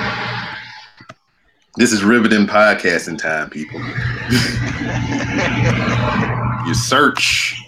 [1.77, 3.81] This is riveting podcasting time, people.
[6.67, 7.61] you search,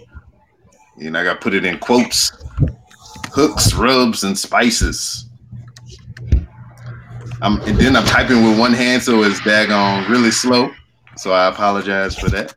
[0.98, 2.32] and I got to put it in quotes
[3.32, 5.26] hooks, rubs, and spices.
[7.40, 10.70] I'm, and then I'm typing with one hand, so it's daggone really slow.
[11.16, 12.54] So I apologize for that.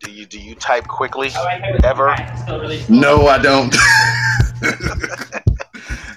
[0.00, 1.30] do you do you type quickly?
[1.34, 2.14] I might have it Ever?
[2.18, 2.98] it's still really slow.
[2.98, 3.74] No, I don't.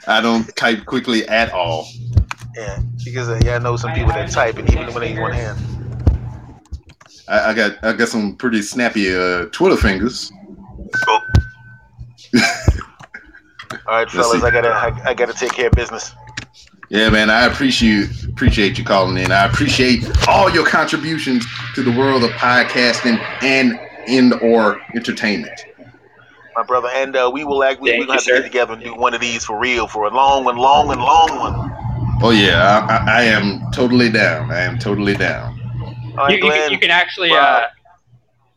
[0.07, 1.87] I don't type quickly at all.
[2.55, 5.19] Yeah, because uh, yeah, I know some people that type, and even when they use
[5.19, 5.59] one hand.
[7.27, 10.31] I, I got I got some pretty snappy uh, Twitter fingers.
[13.87, 14.43] All right, fellas.
[14.43, 16.13] I gotta I, I gotta take care of business.
[16.89, 19.31] Yeah, man, I appreciate appreciate you calling in.
[19.31, 25.65] I appreciate all your contributions to the world of podcasting and in or entertainment.
[26.55, 26.89] my brother.
[26.93, 27.81] And uh, we will act.
[27.81, 29.59] We, Thank we're gonna have you, to get together and do one of these for
[29.59, 31.71] real, for a long one, long and long one.
[32.21, 34.51] Oh yeah, I, I, I am totally down.
[34.51, 35.59] I am totally down.
[36.17, 37.67] All right, you, you, can, you can actually uh,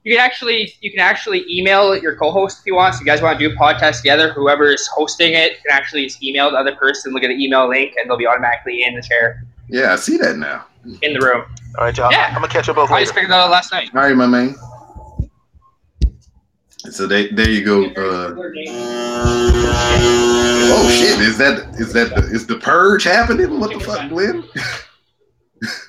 [0.07, 2.95] you can actually you can actually email your co-host if you want.
[2.95, 5.73] So if you guys want to do a podcast together, whoever is hosting it can
[5.77, 8.85] actually just email the other person, look at the email link, and they'll be automatically
[8.85, 10.67] in the chair Yeah, I see that now.
[11.03, 11.45] in the room.
[11.77, 12.13] All right, y'all.
[12.13, 12.27] Yeah.
[12.29, 13.05] I'm gonna catch up both I later.
[13.07, 13.91] just figured that out last night.
[13.95, 14.55] All right, my man.
[16.91, 17.87] So they, there you go.
[17.87, 18.35] Uh,
[19.59, 21.19] oh shit!
[21.21, 23.59] Is that is that the, is the purge happening?
[23.59, 24.45] What the fuck, Glenn?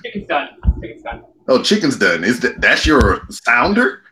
[0.02, 0.48] Chicken's done.
[0.82, 1.24] Chicken's done.
[1.46, 2.24] Oh, chicken's done.
[2.24, 4.02] Is that that's your sounder?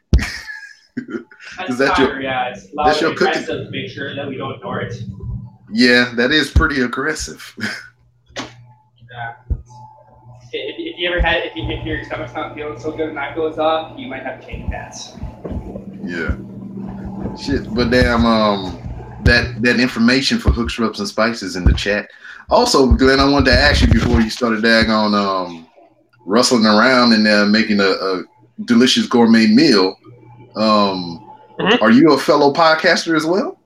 [1.59, 4.37] That's Is that your- yeah, it's loud that's your cooking- to make sure that we
[4.37, 4.95] don't ignore it.
[5.73, 7.55] Yeah, that is pretty aggressive.
[8.39, 9.35] Yeah.
[10.53, 13.17] If, if you ever had, if, you, if your stomach's not feeling so good and
[13.17, 15.13] that goes off, you might have to change pants.
[16.05, 16.37] yeah.
[17.37, 18.79] Shit, but damn, um,
[19.25, 22.11] that that information for hooks, rubs, and spices in the chat.
[22.51, 25.67] Also, Glenn, I wanted to ask you before you started daggone um
[26.27, 28.23] rustling around and uh, making a, a
[28.67, 29.97] delicious gourmet meal.
[30.57, 31.23] Um,
[31.59, 31.81] Mhm.
[31.83, 33.59] are you a fellow podcaster as well?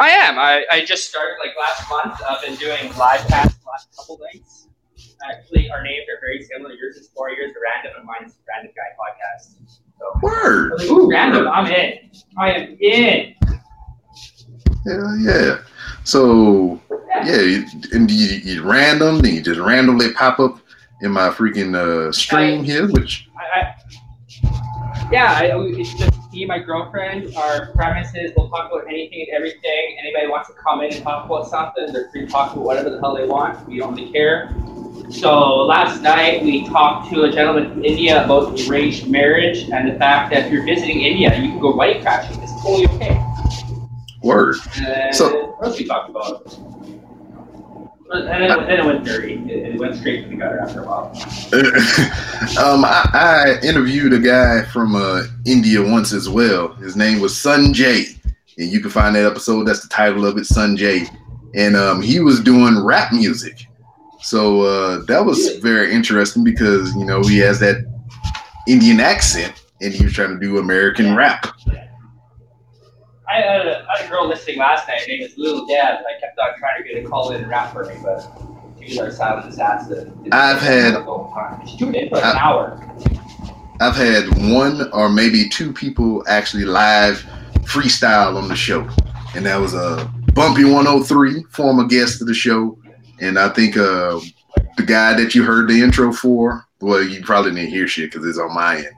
[0.00, 0.38] I am.
[0.38, 2.20] I, I just started like last month.
[2.28, 4.66] I've been doing live casts the last couple nights.
[5.30, 6.74] Actually, our names are very similar.
[6.74, 9.54] Yours is four years random, and mine's Random Guy Podcast.
[9.98, 10.72] So, Word.
[10.78, 11.48] like, ooh, random.
[11.48, 12.10] I'm in.
[12.36, 13.34] I am in.
[14.84, 15.58] Yeah, yeah.
[16.02, 16.78] So
[17.24, 20.58] yeah, you, and you, you random, then you just randomly pop up
[21.00, 23.74] in my freaking uh, stream here, which I, I,
[25.12, 27.34] yeah, I, it's just me and my girlfriend.
[27.36, 29.96] Our premises, we'll talk about anything and everything.
[30.00, 32.90] Anybody wants to come in and talk about something, they're free to talk about whatever
[32.90, 33.66] the hell they want.
[33.68, 34.54] We don't really care.
[35.10, 39.98] So last night we talked to a gentleman from India about arranged marriage and the
[39.98, 42.40] fact that if you're visiting India, you can go wedding crashing.
[42.42, 43.20] It's totally okay.
[44.22, 44.56] word.
[44.78, 46.58] And So- what else we talked about?
[48.12, 49.34] And it- it went dirty.
[49.48, 51.10] It, it went straight to the gutter after a while.
[52.58, 56.74] um, I, I interviewed a guy from uh, India once as well.
[56.74, 58.16] His name was Sunjay,
[58.58, 59.64] and you can find that episode.
[59.64, 61.08] That's the title of it, Sunjay.
[61.54, 63.66] And um, he was doing rap music,
[64.20, 67.84] so uh, that was very interesting because you know he has that
[68.66, 71.46] Indian accent, and he was trying to do American rap.
[73.34, 75.00] I had, a, I had a girl listening last night.
[75.00, 75.98] Her name is Lil Deb.
[75.98, 78.20] I kept on trying to get a call in and rap for me, but
[78.78, 80.28] she was our silent assassin.
[80.30, 81.04] I've had-.
[81.68, 82.80] She tuned in for like an hour.
[83.80, 87.26] I've had one or maybe two people actually live
[87.62, 88.88] freestyle on the show,
[89.34, 92.78] and that was a Bumpy 103, former guest of the show,
[93.20, 94.20] and I think uh,
[94.76, 98.26] the guy that you heard the intro for, well, you probably didn't hear shit because
[98.28, 98.94] it's on my end.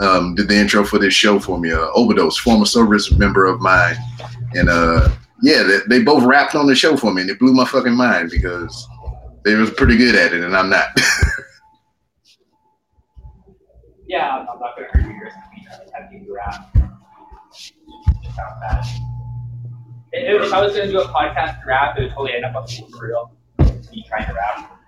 [0.00, 1.72] Um, did the intro for this show for me.
[1.72, 3.96] Uh, Overdose, former service member of mine,
[4.54, 5.08] and uh,
[5.42, 7.94] yeah, they, they both rapped on the show for me, and it blew my fucking
[7.94, 8.88] mind because
[9.44, 10.88] they was pretty good at it, and I'm not.
[14.10, 14.88] Yeah, I'm, not gonna
[16.32, 16.76] rap?
[17.54, 18.84] Sound bad.
[20.10, 22.66] If, I was gonna do a podcast rap, it would totally end up on
[23.00, 23.30] real.
[23.92, 24.80] Me trying to rap.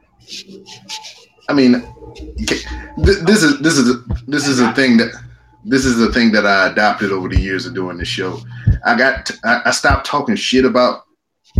[1.48, 1.72] I mean,
[2.96, 5.12] this is this is this is a thing that
[5.64, 8.40] this is a thing that I adopted over the years of doing the show.
[8.84, 11.04] I got t- I stopped talking shit about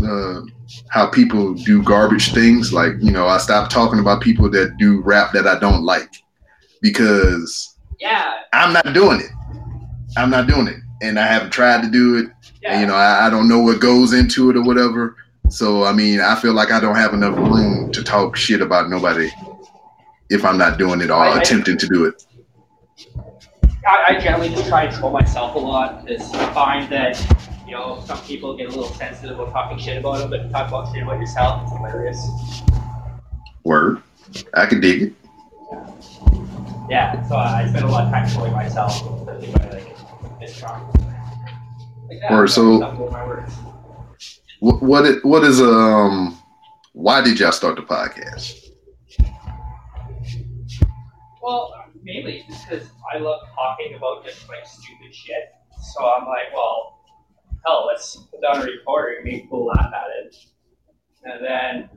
[0.05, 0.41] uh,
[0.89, 2.73] how people do garbage things.
[2.73, 6.11] Like you know, I stopped talking about people that do rap that I don't like
[6.81, 9.31] because Yeah, I'm not doing it.
[10.17, 12.31] I'm not doing it, and I haven't tried to do it.
[12.63, 12.73] yeah.
[12.73, 15.17] And, you know, I, I don't know what goes into it or whatever.
[15.49, 18.89] So I mean, I feel like I don't have enough room to talk shit about
[18.89, 19.31] nobody
[20.33, 22.25] if I'm not doing it or I- I- attempting to do it.
[23.87, 27.19] I, I generally just try and troll myself a lot because I find that,
[27.67, 30.69] you know, some people get a little sensitive about talking shit about them, but talk
[30.69, 32.63] about shit about yourself, it's hilarious.
[33.65, 34.01] Word,
[34.55, 35.13] I can dig it.
[36.89, 38.93] Yeah, so I spend a lot of time trolling myself,
[39.29, 39.71] especially I
[40.41, 40.93] like strong.
[42.09, 43.53] Like that, Or so- stop with my words.
[44.61, 46.39] What what what is um?
[46.93, 48.62] Why did y'all start the podcast?
[51.43, 55.51] Well, mainly just because I love talking about just like stupid shit.
[55.95, 57.01] So I'm like, well,
[57.67, 60.37] hell, let's put down a recorder and make people laugh at it.
[61.25, 61.91] And then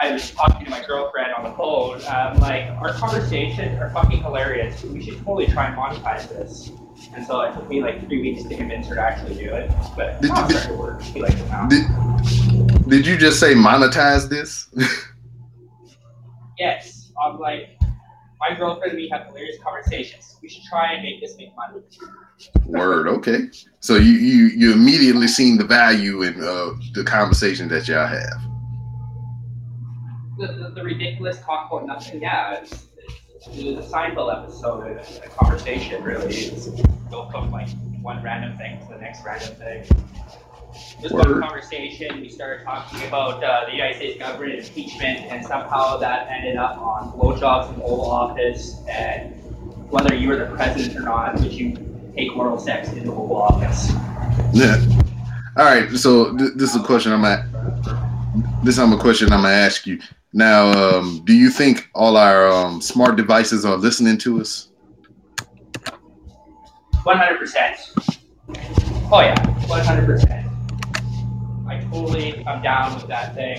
[0.00, 2.00] I was talking to my girlfriend on the phone.
[2.08, 4.82] I'm like, our conversations are fucking hilarious.
[4.82, 6.70] We should totally try and monetize this.
[7.14, 9.70] And so it took me like three weeks to convince her to actually do it.
[9.96, 11.00] But Did- did- work.
[11.02, 11.68] She likes it now.
[11.68, 11.84] Did
[12.88, 14.68] did you just say monetize this?
[16.56, 17.73] Yes, I'm like,
[18.48, 20.36] my girlfriend and me have hilarious conversations.
[20.42, 21.80] We should try and make this make money.
[22.66, 23.48] Word, okay.
[23.80, 28.40] So you you you immediately seen the value in uh, the conversation that y'all have.
[30.38, 32.20] the, the, the ridiculous talk about nothing.
[32.20, 32.88] Yeah, it's,
[33.46, 36.34] it's, a Seinfeld episode, a, a conversation really.
[36.34, 36.68] It's
[37.10, 37.68] go from like
[38.02, 39.84] one random thing to the next random thing.
[41.00, 42.20] This was a conversation.
[42.20, 46.78] We started talking about uh, the United States government impeachment, and somehow that ended up
[46.78, 49.34] on blowjobs in the Oval Office, and
[49.90, 51.76] whether you were the president or not, would you
[52.16, 53.92] take oral sex in the Oval Office?
[54.52, 54.82] Yeah.
[55.56, 55.88] All right.
[55.90, 57.44] So th- this is a question I'm at.
[58.64, 60.00] This is a question I'm gonna ask you
[60.32, 60.72] now.
[60.72, 64.70] Um, do you think all our um, smart devices are listening to us?
[67.04, 67.76] One hundred percent.
[69.12, 70.43] Oh yeah, one hundred percent.
[71.94, 73.56] I'm down with that thing.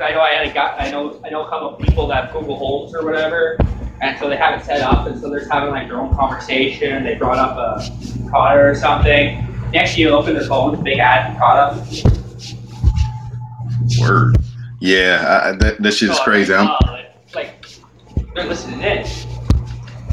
[0.00, 2.24] I know I had a guy, I know, I know a couple of people that
[2.24, 3.58] have Google Homes or whatever,
[4.00, 7.04] and so they have it set up, and so they're having like their own conversation.
[7.04, 9.46] They brought up a product or something.
[9.72, 12.04] Next, you open their phone, big ad product.
[14.00, 14.36] Word.
[14.80, 16.52] Yeah, I, that that shit is So I'm crazy.
[16.54, 19.06] like, I'm like, like they're listening in.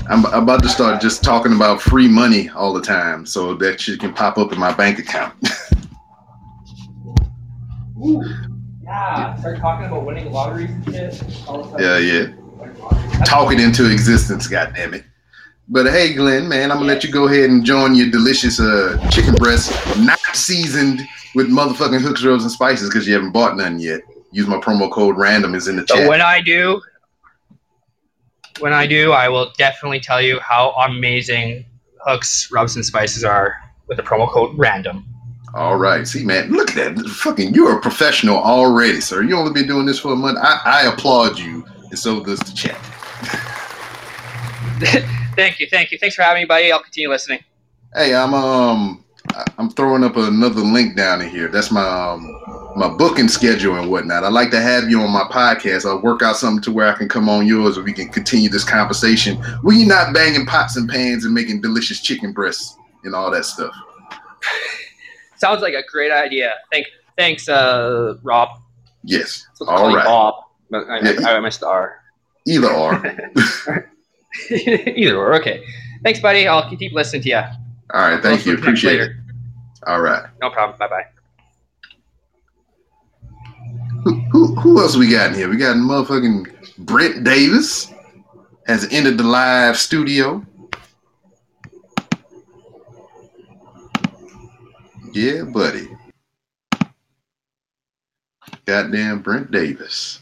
[0.09, 4.01] I'm about to start just talking about free money all the time, so that shit
[4.01, 5.33] can pop up in my bank account.
[8.05, 8.23] Ooh,
[8.83, 11.47] yeah, start talking about winning lotteries and shit.
[11.47, 12.35] All of a sudden, yeah, yeah.
[12.57, 13.11] winning lotteries.
[13.17, 13.65] That's Talk it cool.
[13.65, 15.03] into existence, God damn it.
[15.69, 18.97] But hey, Glenn, man, I'm gonna let you go ahead and join your delicious uh,
[19.09, 21.01] chicken breast, not seasoned
[21.35, 24.01] with motherfucking hooks, rubs, and spices because you haven't bought none yet.
[24.31, 26.09] Use my promo code random is in the So chat.
[26.09, 26.81] when I do,
[28.59, 31.65] when I do, I will definitely tell you how amazing
[32.05, 33.55] hooks, rubs, and spices are
[33.87, 35.05] with the promo code random.
[35.53, 37.05] All right, see, man, look at that.
[37.05, 39.21] Fucking, you're a professional already, sir.
[39.21, 40.39] You only been doing this for a month.
[40.41, 42.79] I, I applaud you, and so does the chat.
[45.35, 45.99] thank you, thank you.
[45.99, 46.71] Thanks for having me, buddy.
[46.71, 47.39] I'll continue listening.
[47.93, 49.03] Hey, I'm um,
[49.59, 51.47] I'm throwing up another link down in here.
[51.47, 52.41] That's my um,
[52.75, 54.23] my booking schedule and whatnot.
[54.23, 55.85] I'd like to have you on my podcast.
[55.85, 58.49] I'll work out something to where I can come on yours, and we can continue
[58.49, 59.37] this conversation.
[59.61, 63.45] Where you're not banging pots and pans and making delicious chicken breasts and all that
[63.45, 63.75] stuff.
[65.37, 66.53] Sounds like a great idea.
[66.71, 68.49] Thank, thanks, uh, Rob.
[69.03, 70.05] Yes, So all right.
[70.05, 70.35] Bob.
[70.73, 71.27] I, Yeah.
[71.27, 71.99] I, missed the R.
[72.47, 72.93] Either or.
[74.49, 75.35] Either or.
[75.35, 75.63] Okay.
[76.03, 76.47] Thanks, buddy.
[76.47, 77.35] I'll keep listening to you.
[77.93, 78.55] All right, thank you.
[78.55, 79.11] Appreciate it.
[79.85, 80.23] All right.
[80.41, 80.77] No problem.
[80.79, 81.05] Bye bye.
[84.03, 85.49] Who, who, who else we got in here?
[85.49, 87.91] We got motherfucking Brent Davis
[88.67, 90.45] has entered the live studio.
[95.13, 95.87] Yeah, buddy.
[98.65, 100.19] Goddamn Brent Davis.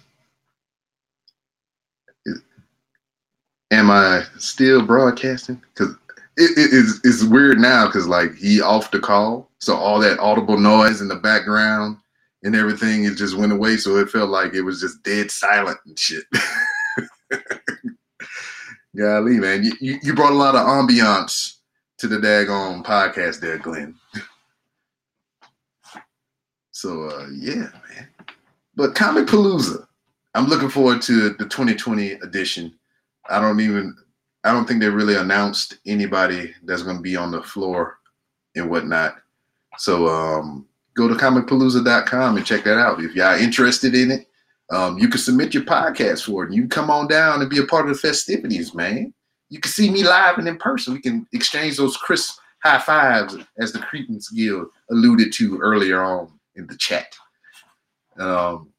[3.71, 5.61] Am I still broadcasting?
[5.73, 5.95] Because
[6.35, 10.19] it, it, it's, it's weird now because like he off the call, so all that
[10.19, 11.95] audible noise in the background
[12.43, 13.77] and everything it just went away.
[13.77, 16.25] So it felt like it was just dead silent and shit.
[18.97, 21.59] Golly, man, you, you, brought a lot of ambiance
[21.99, 23.95] to the daggone podcast there, Glenn.
[26.82, 28.07] So uh, yeah, man.
[28.75, 29.86] But Comicpalooza,
[30.34, 32.73] I'm looking forward to the 2020 edition.
[33.29, 33.95] I don't even
[34.43, 37.99] I don't think they really announced anybody that's going to be on the floor
[38.55, 39.17] and whatnot.
[39.77, 40.65] So um,
[40.95, 42.99] go to comicpalooza.com and check that out.
[42.99, 44.27] If y'all interested in it,
[44.71, 46.47] um, you can submit your podcast for it.
[46.47, 49.13] And you come on down and be a part of the festivities, man.
[49.49, 50.95] You can see me live and in person.
[50.95, 56.32] We can exchange those crisp high fives, as the Cretans Guild alluded to earlier on
[56.56, 57.16] in the chat.
[58.18, 58.70] Um,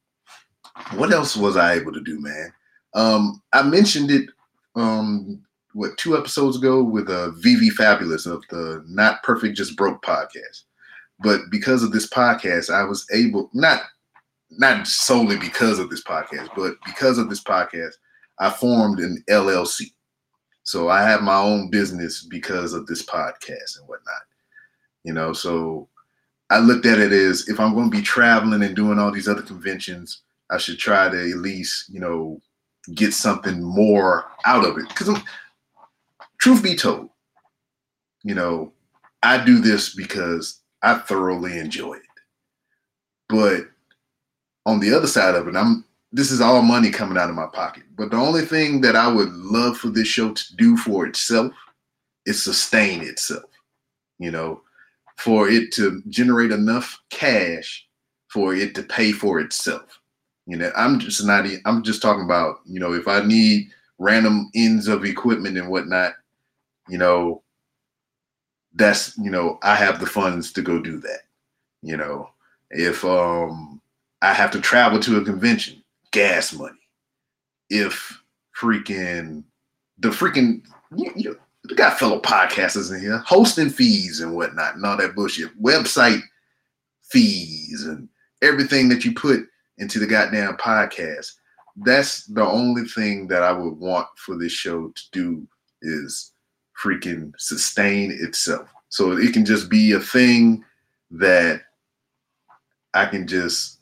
[0.95, 2.53] what else was I able to do, man?
[2.95, 4.29] Um, I mentioned it
[4.75, 5.43] um,
[5.75, 10.65] what two episodes ago with uh, Vivi Fabulous of the Not Perfect Just Broke podcast.
[11.21, 13.83] But because of this podcast, I was able not
[14.51, 17.93] not solely because of this podcast, but because of this podcast,
[18.39, 19.93] I formed an LLC.
[20.63, 24.23] So I have my own business because of this podcast and whatnot.
[25.05, 25.89] You know, so
[26.53, 29.27] I looked at it as if I'm going to be traveling and doing all these
[29.27, 32.43] other conventions, I should try to at least, you know,
[32.95, 34.87] get something more out of it.
[34.87, 35.19] Because
[36.39, 37.09] truth be told,
[38.23, 38.71] you know,
[39.23, 42.03] I do this because I thoroughly enjoy it.
[43.31, 43.71] But
[44.67, 47.47] on the other side of it, I'm this is all money coming out of my
[47.47, 47.85] pocket.
[47.97, 51.55] But the only thing that I would love for this show to do for itself
[52.27, 53.45] is sustain itself.
[54.19, 54.61] You know,
[55.17, 57.87] for it to generate enough cash
[58.29, 60.01] for it to pay for itself.
[60.47, 61.47] You know, I'm just not.
[61.65, 62.57] I'm just talking about.
[62.65, 66.15] You know, if I need random ends of equipment and whatnot,
[66.89, 67.43] you know,
[68.75, 71.21] that's you know, I have the funds to go do that.
[71.83, 72.31] You know,
[72.71, 73.81] if um
[74.23, 76.79] I have to travel to a convention, gas money.
[77.71, 78.21] If
[78.59, 79.45] freaking
[79.99, 80.63] the freaking
[80.95, 85.15] you, you we got fellow podcasters in here, hosting fees and whatnot, and all that
[85.15, 86.21] bullshit, website
[87.03, 88.09] fees and
[88.43, 89.41] everything that you put
[89.79, 91.33] into the goddamn podcast.
[91.77, 95.47] That's the only thing that I would want for this show to do
[95.83, 96.33] is
[96.83, 98.69] freaking sustain itself.
[98.89, 100.65] So it can just be a thing
[101.13, 101.63] that
[102.95, 103.81] I can just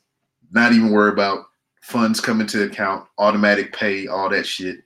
[0.51, 1.45] not even worry about
[1.81, 4.77] funds coming to account, automatic pay, all that shit.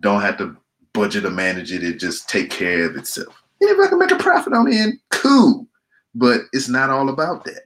[0.00, 0.56] Don't have to
[0.98, 1.82] budget manage it.
[1.82, 3.42] It just take care of itself.
[3.60, 5.66] And if I can make a profit on it, cool.
[6.14, 7.62] But it's not all about that,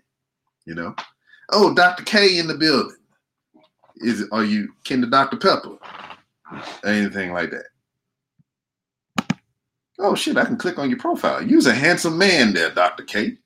[0.66, 0.94] you know.
[1.50, 2.04] Oh, Dr.
[2.04, 2.96] K in the building.
[3.96, 5.36] Is are you Kinder Dr.
[5.36, 5.78] Pepper?
[6.84, 7.66] anything like that.
[9.98, 11.42] Oh shit, I can click on your profile.
[11.42, 13.04] You're a handsome man there, Dr.
[13.04, 13.36] K.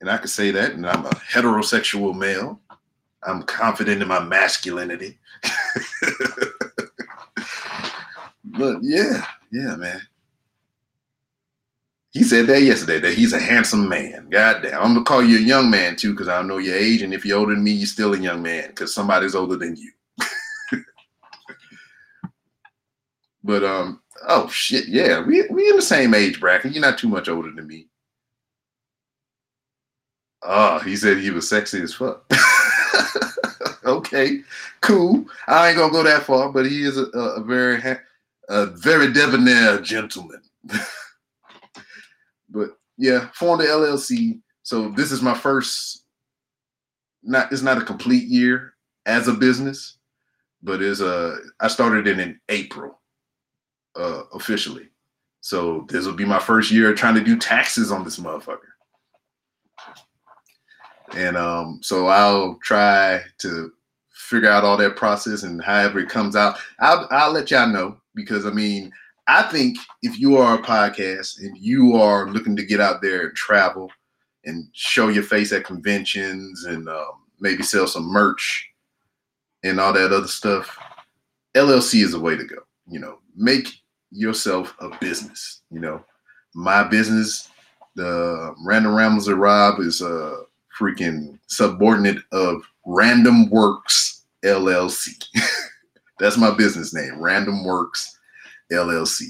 [0.00, 2.60] And I can say that, and I'm a heterosexual male.
[3.22, 5.18] I'm confident in my masculinity.
[8.58, 10.00] but yeah, yeah, man.
[12.12, 14.28] He said that yesterday that he's a handsome man.
[14.30, 14.80] God damn.
[14.80, 17.24] I'm gonna call you a young man too, because I know your age, and if
[17.24, 19.90] you're older than me, you're still a young man, because somebody's older than you.
[23.42, 26.72] but um, oh shit, yeah, we we in the same age bracket.
[26.72, 27.88] You're not too much older than me.
[30.42, 32.30] Oh, he said he was sexy as fuck.
[33.84, 34.40] okay,
[34.82, 35.24] cool.
[35.48, 37.80] I ain't gonna go that far, but he is a, a very
[38.48, 40.42] a very debonair gentleman.
[42.48, 44.40] but yeah, formed the LLC.
[44.62, 46.04] So this is my first.
[47.22, 48.74] Not it's not a complete year
[49.06, 49.96] as a business,
[50.62, 53.00] but is a I started it in April,
[53.96, 54.88] uh, officially.
[55.40, 58.58] So this will be my first year trying to do taxes on this motherfucker.
[61.14, 63.70] And um, so I'll try to
[64.10, 67.98] figure out all that process and however it comes out, I'll, I'll let y'all know
[68.14, 68.92] because I mean,
[69.26, 73.26] I think if you are a podcast and you are looking to get out there
[73.26, 73.90] and travel
[74.44, 78.70] and show your face at conventions and um, maybe sell some merch
[79.62, 80.78] and all that other stuff,
[81.54, 82.58] LLC is the way to go.
[82.86, 83.68] You know, make
[84.10, 85.62] yourself a business.
[85.70, 86.04] You know,
[86.54, 87.48] my business,
[87.94, 90.42] the Random Rambles of Rob, is a
[90.78, 95.24] freaking subordinate of Random Works LLC.
[96.18, 98.18] That's my business name, Random Works
[98.70, 99.28] LLC.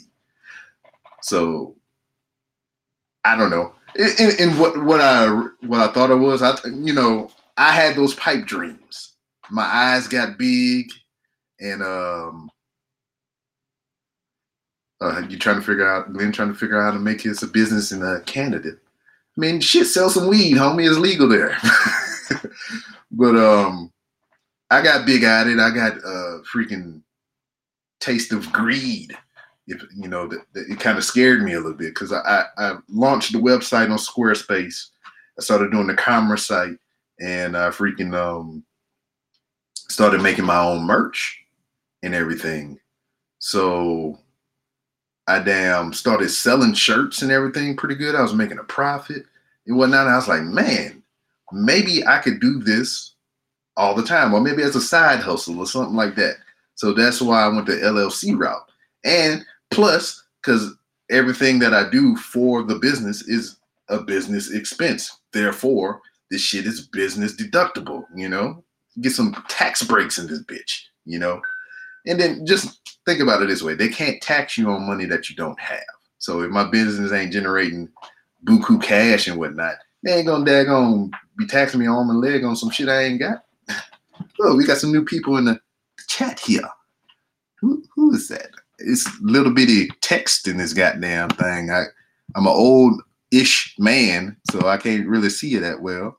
[1.23, 1.77] So
[3.25, 3.73] I don't know.
[3.97, 5.29] And what what I
[5.61, 9.15] what I thought it was, I you know I had those pipe dreams
[9.51, 10.91] my eyes got big,
[11.61, 12.51] and um,
[15.01, 17.43] uh, you trying to figure out Glenn trying to figure out how to make his
[17.43, 18.71] a business in uh, Canada.
[18.73, 20.89] I mean, shit, sell some weed, homie.
[20.89, 21.57] It's legal there.
[23.11, 23.93] but um,
[24.71, 25.59] I got big at it.
[25.59, 27.03] I got uh freaking
[28.01, 29.17] taste of greed.
[29.67, 32.21] If you know, that, that it kind of scared me a little bit because I,
[32.21, 34.89] I I launched the website on Squarespace.
[35.39, 36.77] I started doing the commerce site,
[37.21, 38.65] and I freaking um
[39.89, 41.41] started making my own merch
[42.03, 42.79] and everything.
[43.39, 44.19] So
[45.27, 48.15] I damn started selling shirts and everything pretty good.
[48.15, 49.25] I was making a profit
[49.67, 50.07] and whatnot.
[50.07, 51.03] I was like, man,
[51.53, 53.14] maybe I could do this
[53.77, 56.37] all the time, or maybe as a side hustle or something like that.
[56.77, 58.69] So that's why I went the LLC route.
[59.05, 60.75] And plus, because
[61.11, 63.57] everything that I do for the business is
[63.89, 65.19] a business expense.
[65.33, 66.01] Therefore,
[66.31, 68.65] this shit is business deductible, you know?
[69.01, 71.41] Get some tax breaks in this bitch, you know?
[72.07, 75.29] And then just think about it this way they can't tax you on money that
[75.29, 75.81] you don't have.
[76.19, 77.89] So if my business ain't generating
[78.47, 82.57] buku cash and whatnot, they ain't gonna daggone be taxing me on my leg on
[82.57, 83.45] some shit I ain't got.
[84.41, 85.61] Oh, we got some new people in the
[86.09, 86.69] chat here.
[87.61, 88.51] Who who is that?
[88.79, 91.71] It's little bitty text in this goddamn thing.
[91.71, 91.85] I
[92.35, 96.19] I'm an old ish man, so I can't really see it that well.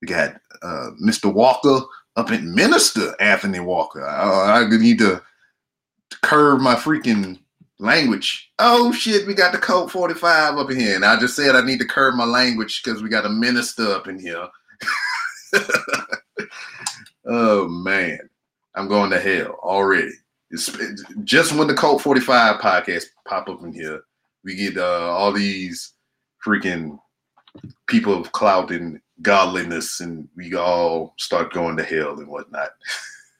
[0.00, 1.32] We got uh, Mr.
[1.32, 1.80] Walker
[2.16, 4.06] up in Minister Anthony Walker.
[4.06, 5.22] I, I need to
[6.22, 7.38] curve my freaking
[7.78, 8.50] language.
[8.58, 10.96] Oh shit, we got the code 45 up in here.
[10.96, 13.90] And I just said I need to curve my language because we got a minister
[13.92, 14.48] up in here.
[17.26, 18.18] oh man,
[18.74, 20.12] I'm going to hell already.
[20.50, 20.76] It's,
[21.24, 24.02] just when the Code 45 podcast pop up in here,
[24.44, 25.92] we get uh, all these
[26.44, 26.98] freaking
[27.86, 32.70] people of clout and godliness, and we all start going to hell and whatnot.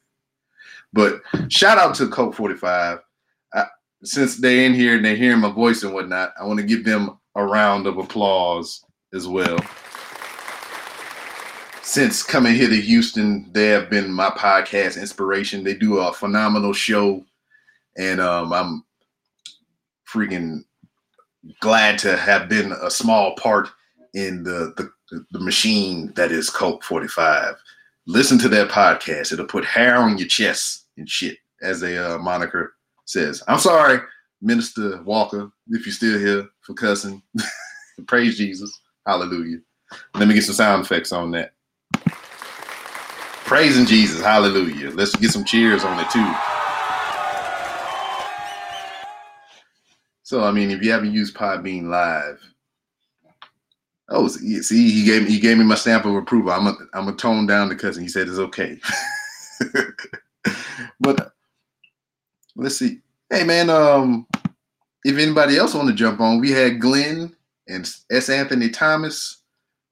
[0.93, 2.99] but shout out to Code 45.
[3.55, 3.67] I,
[4.03, 6.85] since they're in here and they're hearing my voice and whatnot, I want to give
[6.85, 8.85] them a round of applause
[9.15, 9.59] as well.
[11.87, 15.63] Since coming here to Houston, they have been my podcast inspiration.
[15.63, 17.25] They do a phenomenal show,
[17.97, 18.85] and um, I'm
[20.13, 20.65] freaking
[21.61, 23.69] glad to have been a small part
[24.15, 27.55] in the, the, the machine that is Code 45.
[28.09, 29.33] Listen to that podcast.
[29.33, 32.75] It'll put hair on your chest and shit, as a uh, moniker
[33.05, 33.45] says.
[33.47, 34.01] I'm sorry,
[34.43, 37.23] Minister Walker, if you're still here for cussing.
[38.09, 38.77] Praise Jesus.
[39.07, 39.59] Hallelujah.
[40.17, 41.53] Let me get some sound effects on that.
[43.47, 44.21] Praising Jesus.
[44.21, 44.91] Hallelujah.
[44.91, 46.35] Let's get some cheers on it too.
[50.25, 52.41] So, I mean, if you haven't used Podbean Live,
[54.09, 56.51] oh, see, he gave me he gave me my stamp of approval.
[56.51, 58.03] I'm a I'm a tone down the cousin.
[58.03, 58.81] He said it's okay.
[61.01, 61.33] but
[62.57, 62.99] let's see.
[63.31, 64.27] Hey man, um,
[65.05, 67.35] if anybody else want to jump on, we had Glenn
[67.69, 68.29] and S.
[68.29, 69.39] Anthony Thomas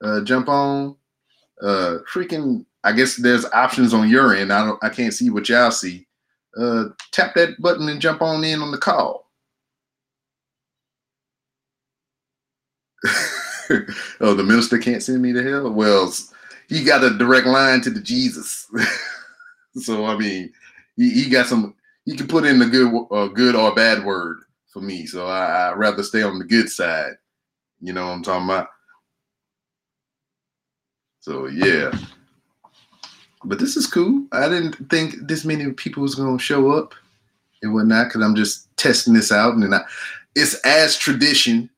[0.03, 0.97] uh, jump on.
[1.61, 4.51] Uh, freaking, I guess there's options on your end.
[4.51, 6.05] I don't, I can't see what y'all see.
[6.57, 9.29] Uh, tap that button and jump on in on the call.
[14.21, 15.69] oh, the minister can't send me to hell.
[15.71, 16.13] Well,
[16.67, 18.67] he got a direct line to the Jesus.
[19.75, 20.51] so I mean,
[20.95, 21.75] he, he got some.
[22.05, 24.41] He can put in the good, uh, good or bad word
[24.71, 25.07] for me.
[25.07, 27.13] So I, I'd rather stay on the good side.
[27.81, 28.67] You know what I'm talking about?
[31.25, 31.91] So yeah.
[33.43, 34.25] But this is cool.
[34.31, 36.93] I didn't think this many people was gonna show up
[37.61, 39.81] and whatnot because I'm just testing this out, and I,
[40.35, 41.69] it's as tradition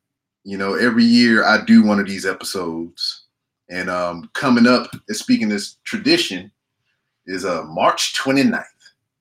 [0.48, 3.26] you know, every year I do one of these episodes.
[3.70, 6.50] And um, coming up, speaking this tradition,
[7.26, 8.64] is uh, March 29th,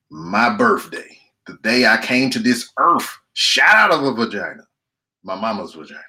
[0.09, 4.63] my birthday, the day I came to this earth, shot out of a vagina,
[5.21, 5.99] my mama's vagina,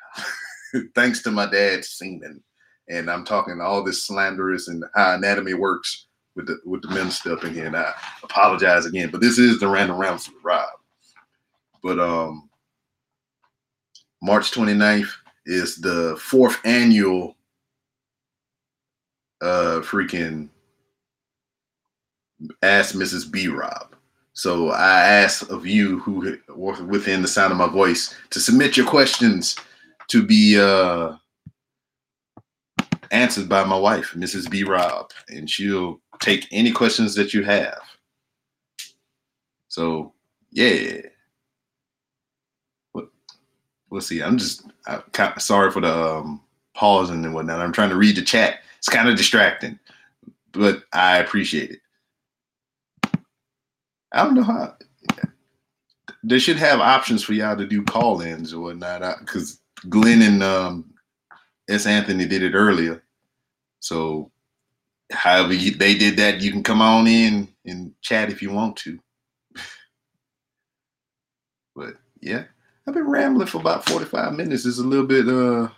[0.95, 2.41] thanks to my dad's semen.
[2.91, 7.31] And I'm talking all this slanderous and how anatomy works with the with the minister
[7.31, 7.67] stuff in here.
[7.67, 10.69] And I apologize again, but this is the random rounds with Rob.
[11.83, 12.49] But um,
[14.23, 15.11] March 29th
[15.47, 17.37] is the fourth annual
[19.41, 20.49] uh freaking
[22.63, 23.31] Ask Mrs.
[23.31, 23.95] B Rob.
[24.33, 26.39] So I ask of you who
[26.87, 29.57] within the sound of my voice to submit your questions
[30.09, 31.17] to be uh
[33.11, 34.51] answered by my wife, Mrs.
[34.51, 37.81] B Rob, and she'll take any questions that you have.
[39.69, 40.13] So
[40.51, 41.03] yeah
[43.91, 44.23] we'll see.
[44.23, 46.41] I'm just of sorry for the um,
[46.75, 47.61] pausing and whatnot.
[47.61, 48.61] I'm trying to read the chat.
[48.79, 49.79] It's kind of distracting,
[50.53, 51.81] but I appreciate it.
[54.13, 54.75] I don't know how.
[56.25, 59.21] They should have options for y'all to do call-ins or whatnot.
[59.21, 60.85] Because Glenn and um,
[61.69, 61.87] S.
[61.87, 63.03] Anthony did it earlier.
[63.81, 64.31] So,
[65.13, 68.77] however you, they did that, you can come on in and chat if you want
[68.79, 68.99] to.
[71.77, 72.45] but yeah,
[72.87, 74.67] I've been rambling for about forty-five minutes.
[74.67, 75.29] It's a little bit.
[75.29, 75.69] uh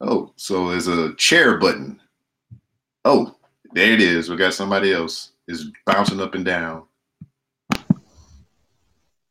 [0.00, 2.00] Oh, so there's a chair button.
[3.04, 3.36] Oh,
[3.72, 4.28] there it is.
[4.28, 6.84] We got somebody else is bouncing up and down.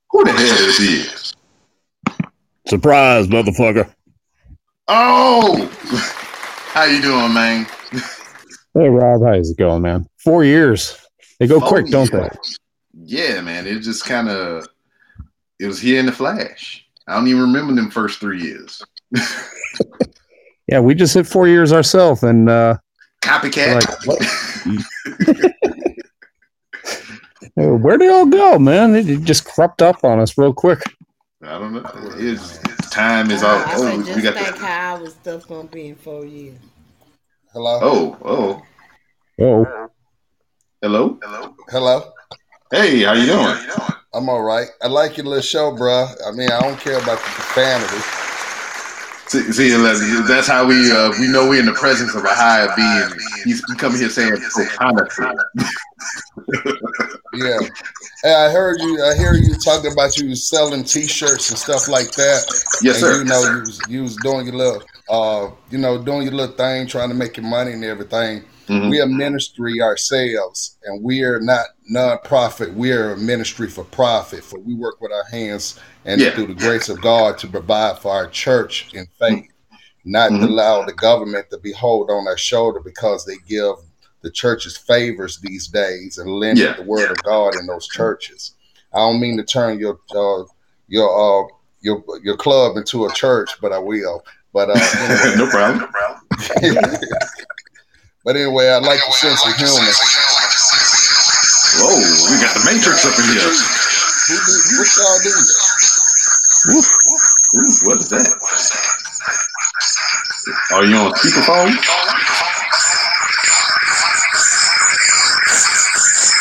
[0.10, 1.06] Who the hell is he?
[2.68, 3.94] Surprise, motherfucker.
[4.88, 5.70] Oh,
[6.74, 7.66] how you doing, man?
[8.74, 9.24] Hey, Rob.
[9.24, 10.08] How's it going, man?
[10.18, 10.98] Four years.
[11.40, 12.30] They go Four quick, don't they?
[12.94, 13.68] Yeah, man.
[13.68, 14.68] It just kind of
[15.60, 16.86] it was here in the flash.
[17.08, 18.82] I don't even remember them first three years.
[20.68, 22.78] Yeah, we just hit four years ourselves, and uh,
[23.22, 23.86] Copycat.
[24.08, 24.18] Like,
[27.82, 28.96] where did it all go, man?
[28.96, 30.82] It, it just crept up on us real quick.
[31.42, 31.84] I don't know.
[32.16, 32.58] It's,
[32.94, 33.58] time is all.
[33.58, 34.66] I Oh, say we got think the.
[34.66, 36.60] how our stuff gonna be in four years.
[37.52, 37.80] Hello.
[37.82, 38.62] Oh, oh,
[39.42, 39.90] Oh,
[40.82, 41.20] hello.
[41.24, 41.56] Hello.
[41.70, 42.12] Hello.
[42.72, 43.58] Hey, how you doing?
[44.14, 44.68] I'm all right.
[44.82, 46.08] I like your little show, bruh.
[46.26, 48.23] I mean, I don't care about the profanity.
[49.28, 52.30] See, see, that's- that's how we uh, we know we're in the presence of a
[52.34, 53.20] higher being.
[53.46, 54.36] He's coming here saying
[54.78, 55.66] profanity.
[57.36, 57.58] Yeah.
[58.22, 59.04] Hey, I heard you.
[59.04, 62.46] I hear you talking about you selling T-shirts and stuff like that.
[62.84, 63.18] Yes, and sir.
[63.20, 66.56] You know, you was, you was doing your little, uh, you know, doing your little
[66.56, 68.44] thing, trying to make your money and everything.
[68.68, 68.90] Mhm.
[68.90, 72.74] We are ministry ourselves, and we are not non-profit.
[72.74, 74.44] We are a ministry for profit.
[74.44, 76.32] For we work with our hands and Yeah.
[76.32, 79.48] through the grace of God to provide for our church in faith,
[80.06, 80.48] not to Mhm.
[80.48, 83.76] allow the government to be hold on our shoulder because they give
[84.22, 86.74] the churches favors these days and limit Yeah.
[86.78, 88.54] the word of God in those churches.
[88.94, 90.44] I don't mean to turn your uh,
[90.88, 91.48] your uh,
[91.82, 94.24] your your club into a church, but I will.
[94.54, 95.36] But uh, anyway.
[95.38, 95.90] no problem.
[98.24, 99.84] But anyway, I like the sense of humor.
[101.76, 101.92] Whoa,
[102.32, 103.44] we got the Matrix up in here.
[103.44, 105.36] Who do, what y'all do?
[106.72, 106.88] Ooh,
[107.84, 108.32] what is that?
[110.72, 111.76] Are you on speakerphone?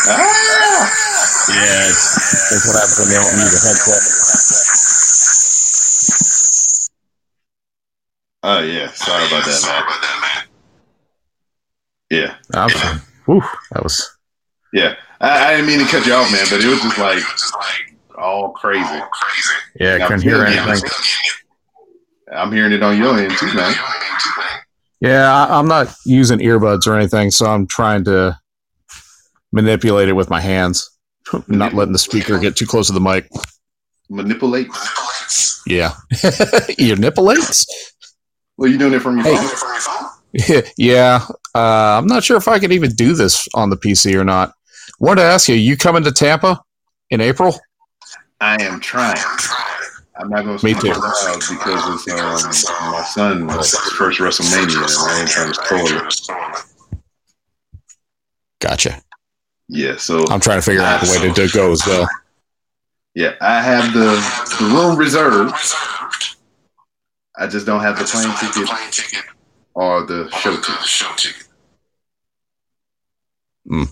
[0.06, 0.86] Ah!
[1.50, 1.90] yeah.
[2.50, 4.02] That's what happens when they don't use a headset.
[8.44, 9.62] Oh yeah, sorry about that,
[10.22, 10.51] man.
[12.12, 12.68] Yeah, I'm.
[13.26, 13.42] Whew,
[13.72, 14.16] that was.
[14.72, 14.96] yeah.
[15.20, 17.22] I, I didn't mean to cut you off, man, but it was just like
[18.18, 19.00] all crazy.
[19.80, 20.90] Yeah, I couldn't hear anything.
[22.34, 23.74] I'm hearing it on your end too, man.
[25.00, 28.38] Yeah, I, I'm not using earbuds or anything, so I'm trying to
[29.52, 30.90] manipulate it with my hands,
[31.48, 33.28] not letting the speaker get too close to the mic.
[34.10, 34.68] Manipulate.
[35.66, 35.92] Yeah,
[36.78, 37.64] your nippleates.
[38.58, 39.36] Well, you doing it from your Hey.
[39.36, 40.08] phone?
[40.76, 44.24] yeah, uh, I'm not sure if I could even do this on the PC or
[44.24, 44.54] not.
[44.98, 46.62] Wanted to ask you, you coming to Tampa
[47.10, 47.58] in April?
[48.40, 49.18] I am trying.
[50.16, 50.88] I'm not going to speak too.
[50.88, 56.98] loud because it's um, my son's first WrestleMania, and I ain't trying to spoil it.
[58.60, 59.02] Gotcha.
[59.68, 62.08] Yeah, so I'm trying to figure out the way to, to go as well.
[63.14, 64.10] yeah, I have the
[64.60, 65.54] the room reserved.
[67.36, 69.24] I just don't have the plane ticket
[69.74, 70.56] or the show
[71.16, 71.46] ticket.
[73.66, 73.84] Hmm.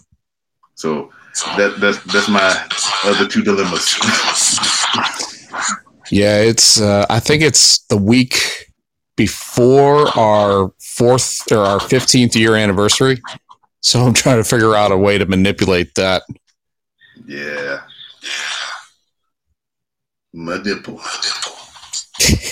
[0.75, 1.11] So
[1.57, 2.67] that that's that's my
[3.05, 3.97] other two dilemmas.
[6.11, 6.81] Yeah, it's.
[6.81, 8.67] Uh, I think it's the week
[9.17, 13.19] before our fourth or our fifteenth year anniversary.
[13.81, 16.25] So I'm trying to figure out a way to manipulate that.
[17.27, 17.83] yeah.
[20.33, 21.01] My dimple.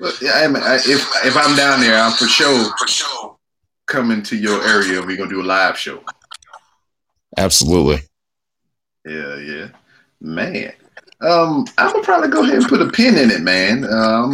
[0.00, 3.36] But yeah, I, mean, I, if if I'm down there, I'm for sure for sure
[3.86, 5.00] coming to your area.
[5.00, 6.02] We're gonna do a live show.
[7.36, 8.02] Absolutely.
[9.04, 9.68] Yeah, yeah,
[10.20, 10.72] man.
[11.20, 13.84] Um, I'm gonna probably go ahead and put a pin in it, man.
[13.84, 14.32] Uh, I'm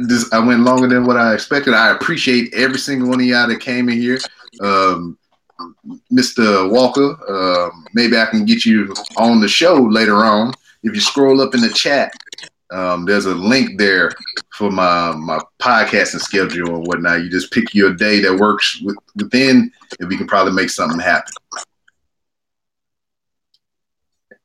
[0.00, 1.74] this I went longer than what I expected.
[1.74, 4.18] I appreciate every single one of y'all that came in here.
[4.60, 5.18] Um,
[6.12, 6.70] Mr.
[6.70, 10.52] Walker, um, maybe I can get you on the show later on.
[10.82, 12.12] If you scroll up in the chat,
[12.70, 14.12] um, there's a link there
[14.52, 17.22] for my my podcasting schedule and whatnot.
[17.22, 20.98] You just pick your day that works with, within, and we can probably make something
[20.98, 21.32] happen.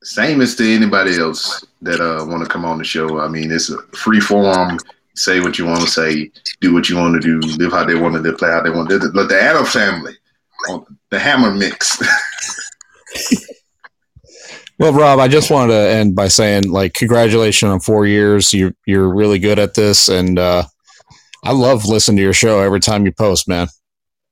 [0.02, 3.20] Same as to anybody else that uh, want to come on the show.
[3.20, 4.78] I mean, it's a free forum.
[5.14, 7.94] Say what you want to say, do what you want to do, live how they
[7.94, 9.10] want to live, play how they want to.
[9.12, 10.16] But the Adam family,
[11.10, 12.02] the Hammer Mix.
[14.78, 18.52] Well, Rob, I just wanted to end by saying, like, congratulations on four years.
[18.52, 20.64] You you're really good at this, and uh,
[21.44, 23.68] I love listening to your show every time you post, man.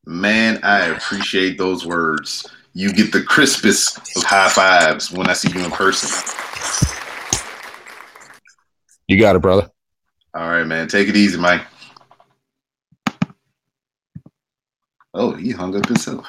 [0.07, 2.47] Man, I appreciate those words.
[2.73, 6.09] You get the crispest of high fives when I see you in person.
[9.09, 9.69] You got it, brother.
[10.35, 10.87] All right, man.
[10.87, 11.63] Take it easy, Mike.
[15.13, 16.27] Oh, he hung up himself.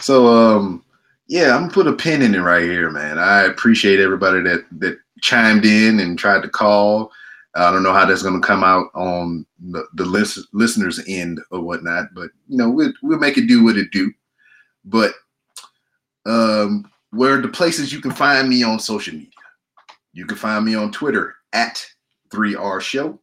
[0.00, 0.83] So, um,
[1.26, 3.18] yeah, I'm gonna put a pin in it right here, man.
[3.18, 7.10] I appreciate everybody that that chimed in and tried to call.
[7.56, 11.60] I don't know how that's gonna come out on the, the lis- listeners' end or
[11.60, 14.12] whatnot, but you know, we'll we'll make it do what it do.
[14.84, 15.14] But
[16.26, 19.30] um, where the places you can find me on social media,
[20.12, 21.84] you can find me on Twitter at
[22.30, 23.18] 3R Show.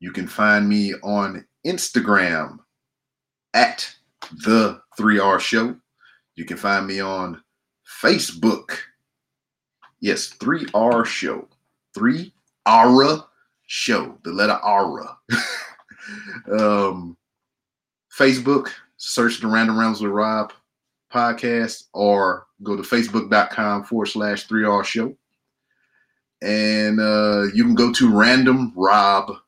[0.00, 2.58] You can find me on Instagram
[3.54, 3.90] at
[4.44, 5.76] the 3R Show.
[6.36, 7.42] You can find me on
[8.02, 8.78] Facebook.
[10.00, 11.48] Yes, 3R Show.
[11.94, 12.32] 3
[12.66, 13.24] Ara
[13.66, 14.18] Show.
[14.24, 15.16] The letter Ara.
[16.58, 17.16] um,
[18.16, 20.52] Facebook, search the Random Rounds with Rob
[21.12, 25.16] podcast or go to facebook.com forward slash 3R Show.
[26.42, 29.38] And uh, you can go to randomrob.com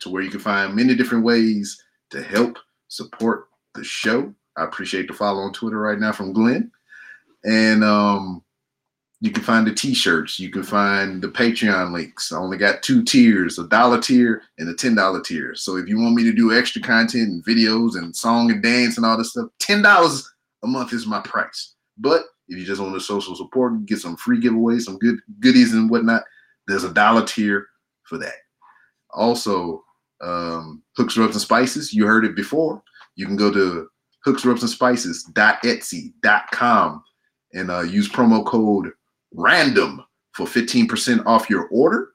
[0.00, 4.34] to where you can find many different ways to help support the show.
[4.56, 6.70] I appreciate the follow on Twitter right now from Glenn.
[7.44, 8.42] And um,
[9.20, 10.38] you can find the t-shirts.
[10.38, 12.32] You can find the Patreon links.
[12.32, 15.54] I only got two tiers, a dollar tier and a $10 tier.
[15.54, 18.96] So if you want me to do extra content and videos and song and dance
[18.96, 20.24] and all this stuff, $10
[20.62, 21.74] a month is my price.
[21.98, 25.72] But if you just want the social support, get some free giveaways, some good goodies
[25.72, 26.24] and whatnot,
[26.66, 27.68] there's a dollar tier
[28.02, 28.34] for that.
[29.14, 29.84] Also,
[30.20, 32.82] um, Hooks, Rubs, and Spices, you heard it before.
[33.14, 33.88] You can go to
[34.24, 37.04] Hooks, and Spices.etsy.com
[37.54, 38.90] and uh, use promo code
[39.36, 42.08] RANDOM for 15% off your order.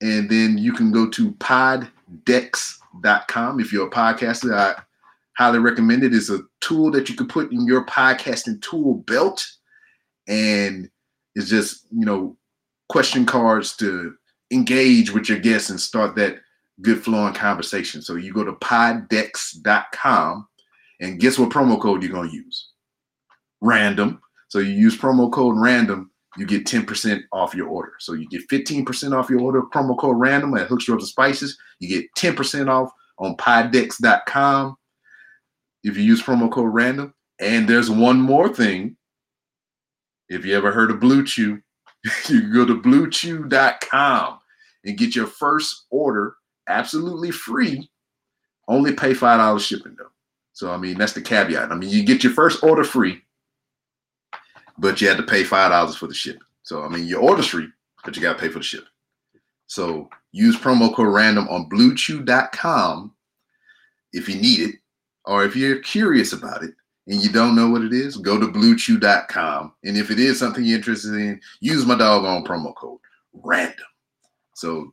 [0.00, 3.60] And then you can go to poddecks.com.
[3.60, 4.80] If you're a podcaster, I
[5.36, 6.14] highly recommend it.
[6.14, 9.44] It's a tool that you can put in your podcasting tool belt.
[10.26, 10.90] And
[11.34, 12.36] it's just, you know,
[12.88, 14.14] question cards to
[14.50, 16.38] engage with your guests and start that
[16.80, 18.02] good flowing conversation.
[18.02, 20.47] So you go to poddecks.com
[21.00, 22.70] and guess what promo code you're going to use?
[23.60, 24.20] Random.
[24.48, 27.92] So you use promo code random, you get 10% off your order.
[27.98, 31.58] So you get 15% off your order, promo code random at Hooks, Rubs, and Spices.
[31.80, 34.76] You get 10% off on poddecks.com
[35.84, 37.14] if you use promo code random.
[37.40, 38.96] And there's one more thing.
[40.28, 41.60] If you ever heard of BlueChew,
[42.28, 44.38] you can go to bluechew.com
[44.84, 46.34] and get your first order
[46.68, 47.90] absolutely free.
[48.68, 50.10] Only pay $5 shipping though.
[50.58, 51.70] So, I mean, that's the caveat.
[51.70, 53.22] I mean, you get your first order free,
[54.76, 56.42] but you had to pay $5 for the shipping.
[56.64, 57.68] So, I mean, your order's free,
[58.04, 58.88] but you got to pay for the shipping.
[59.68, 63.14] So, use promo code random on bluechew.com
[64.12, 64.74] if you need it,
[65.26, 66.74] or if you're curious about it
[67.06, 69.72] and you don't know what it is, go to bluechew.com.
[69.84, 72.98] And if it is something you're interested in, use my doggone promo code
[73.32, 73.86] random.
[74.56, 74.92] So,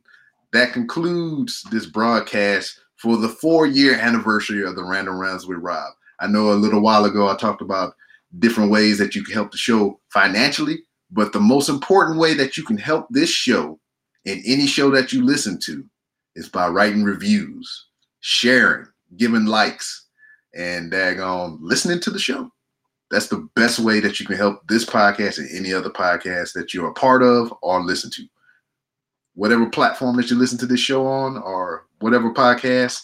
[0.52, 5.92] that concludes this broadcast for the four year anniversary of the Random Rounds with Rob.
[6.18, 7.94] I know a little while ago I talked about
[8.40, 10.80] different ways that you can help the show financially,
[11.12, 13.78] but the most important way that you can help this show
[14.26, 15.84] and any show that you listen to
[16.34, 17.86] is by writing reviews,
[18.22, 20.08] sharing, giving likes,
[20.56, 22.50] and daggone listening to the show.
[23.12, 26.74] That's the best way that you can help this podcast and any other podcast that
[26.74, 28.26] you're a part of or listen to
[29.36, 33.02] whatever platform that you listen to this show on or whatever podcast,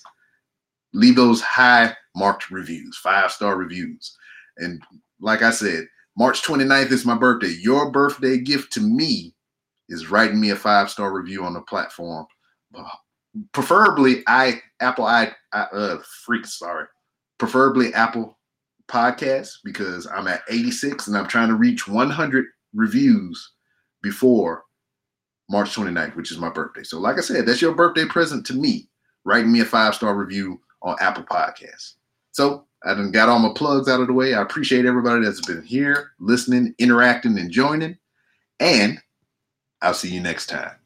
[0.93, 4.17] leave those high marked reviews, five star reviews.
[4.57, 4.83] And
[5.21, 7.55] like I said, March 29th is my birthday.
[7.61, 9.35] Your birthday gift to me
[9.89, 12.27] is writing me a five star review on the platform.
[13.53, 16.87] Preferably, I Apple I, I uh freak sorry.
[17.39, 18.39] Preferably Apple
[18.89, 23.53] Podcasts because I'm at 86 and I'm trying to reach 100 reviews
[24.03, 24.65] before
[25.51, 26.83] March 29th, which is my birthday.
[26.83, 28.89] So, like I said, that's your birthday present to me,
[29.25, 31.95] writing me a five star review on Apple Podcasts.
[32.33, 34.35] So, I done got all my plugs out of the way.
[34.35, 37.97] I appreciate everybody that's been here, listening, interacting, and joining.
[38.59, 39.01] And
[39.83, 40.82] I'll see you next time.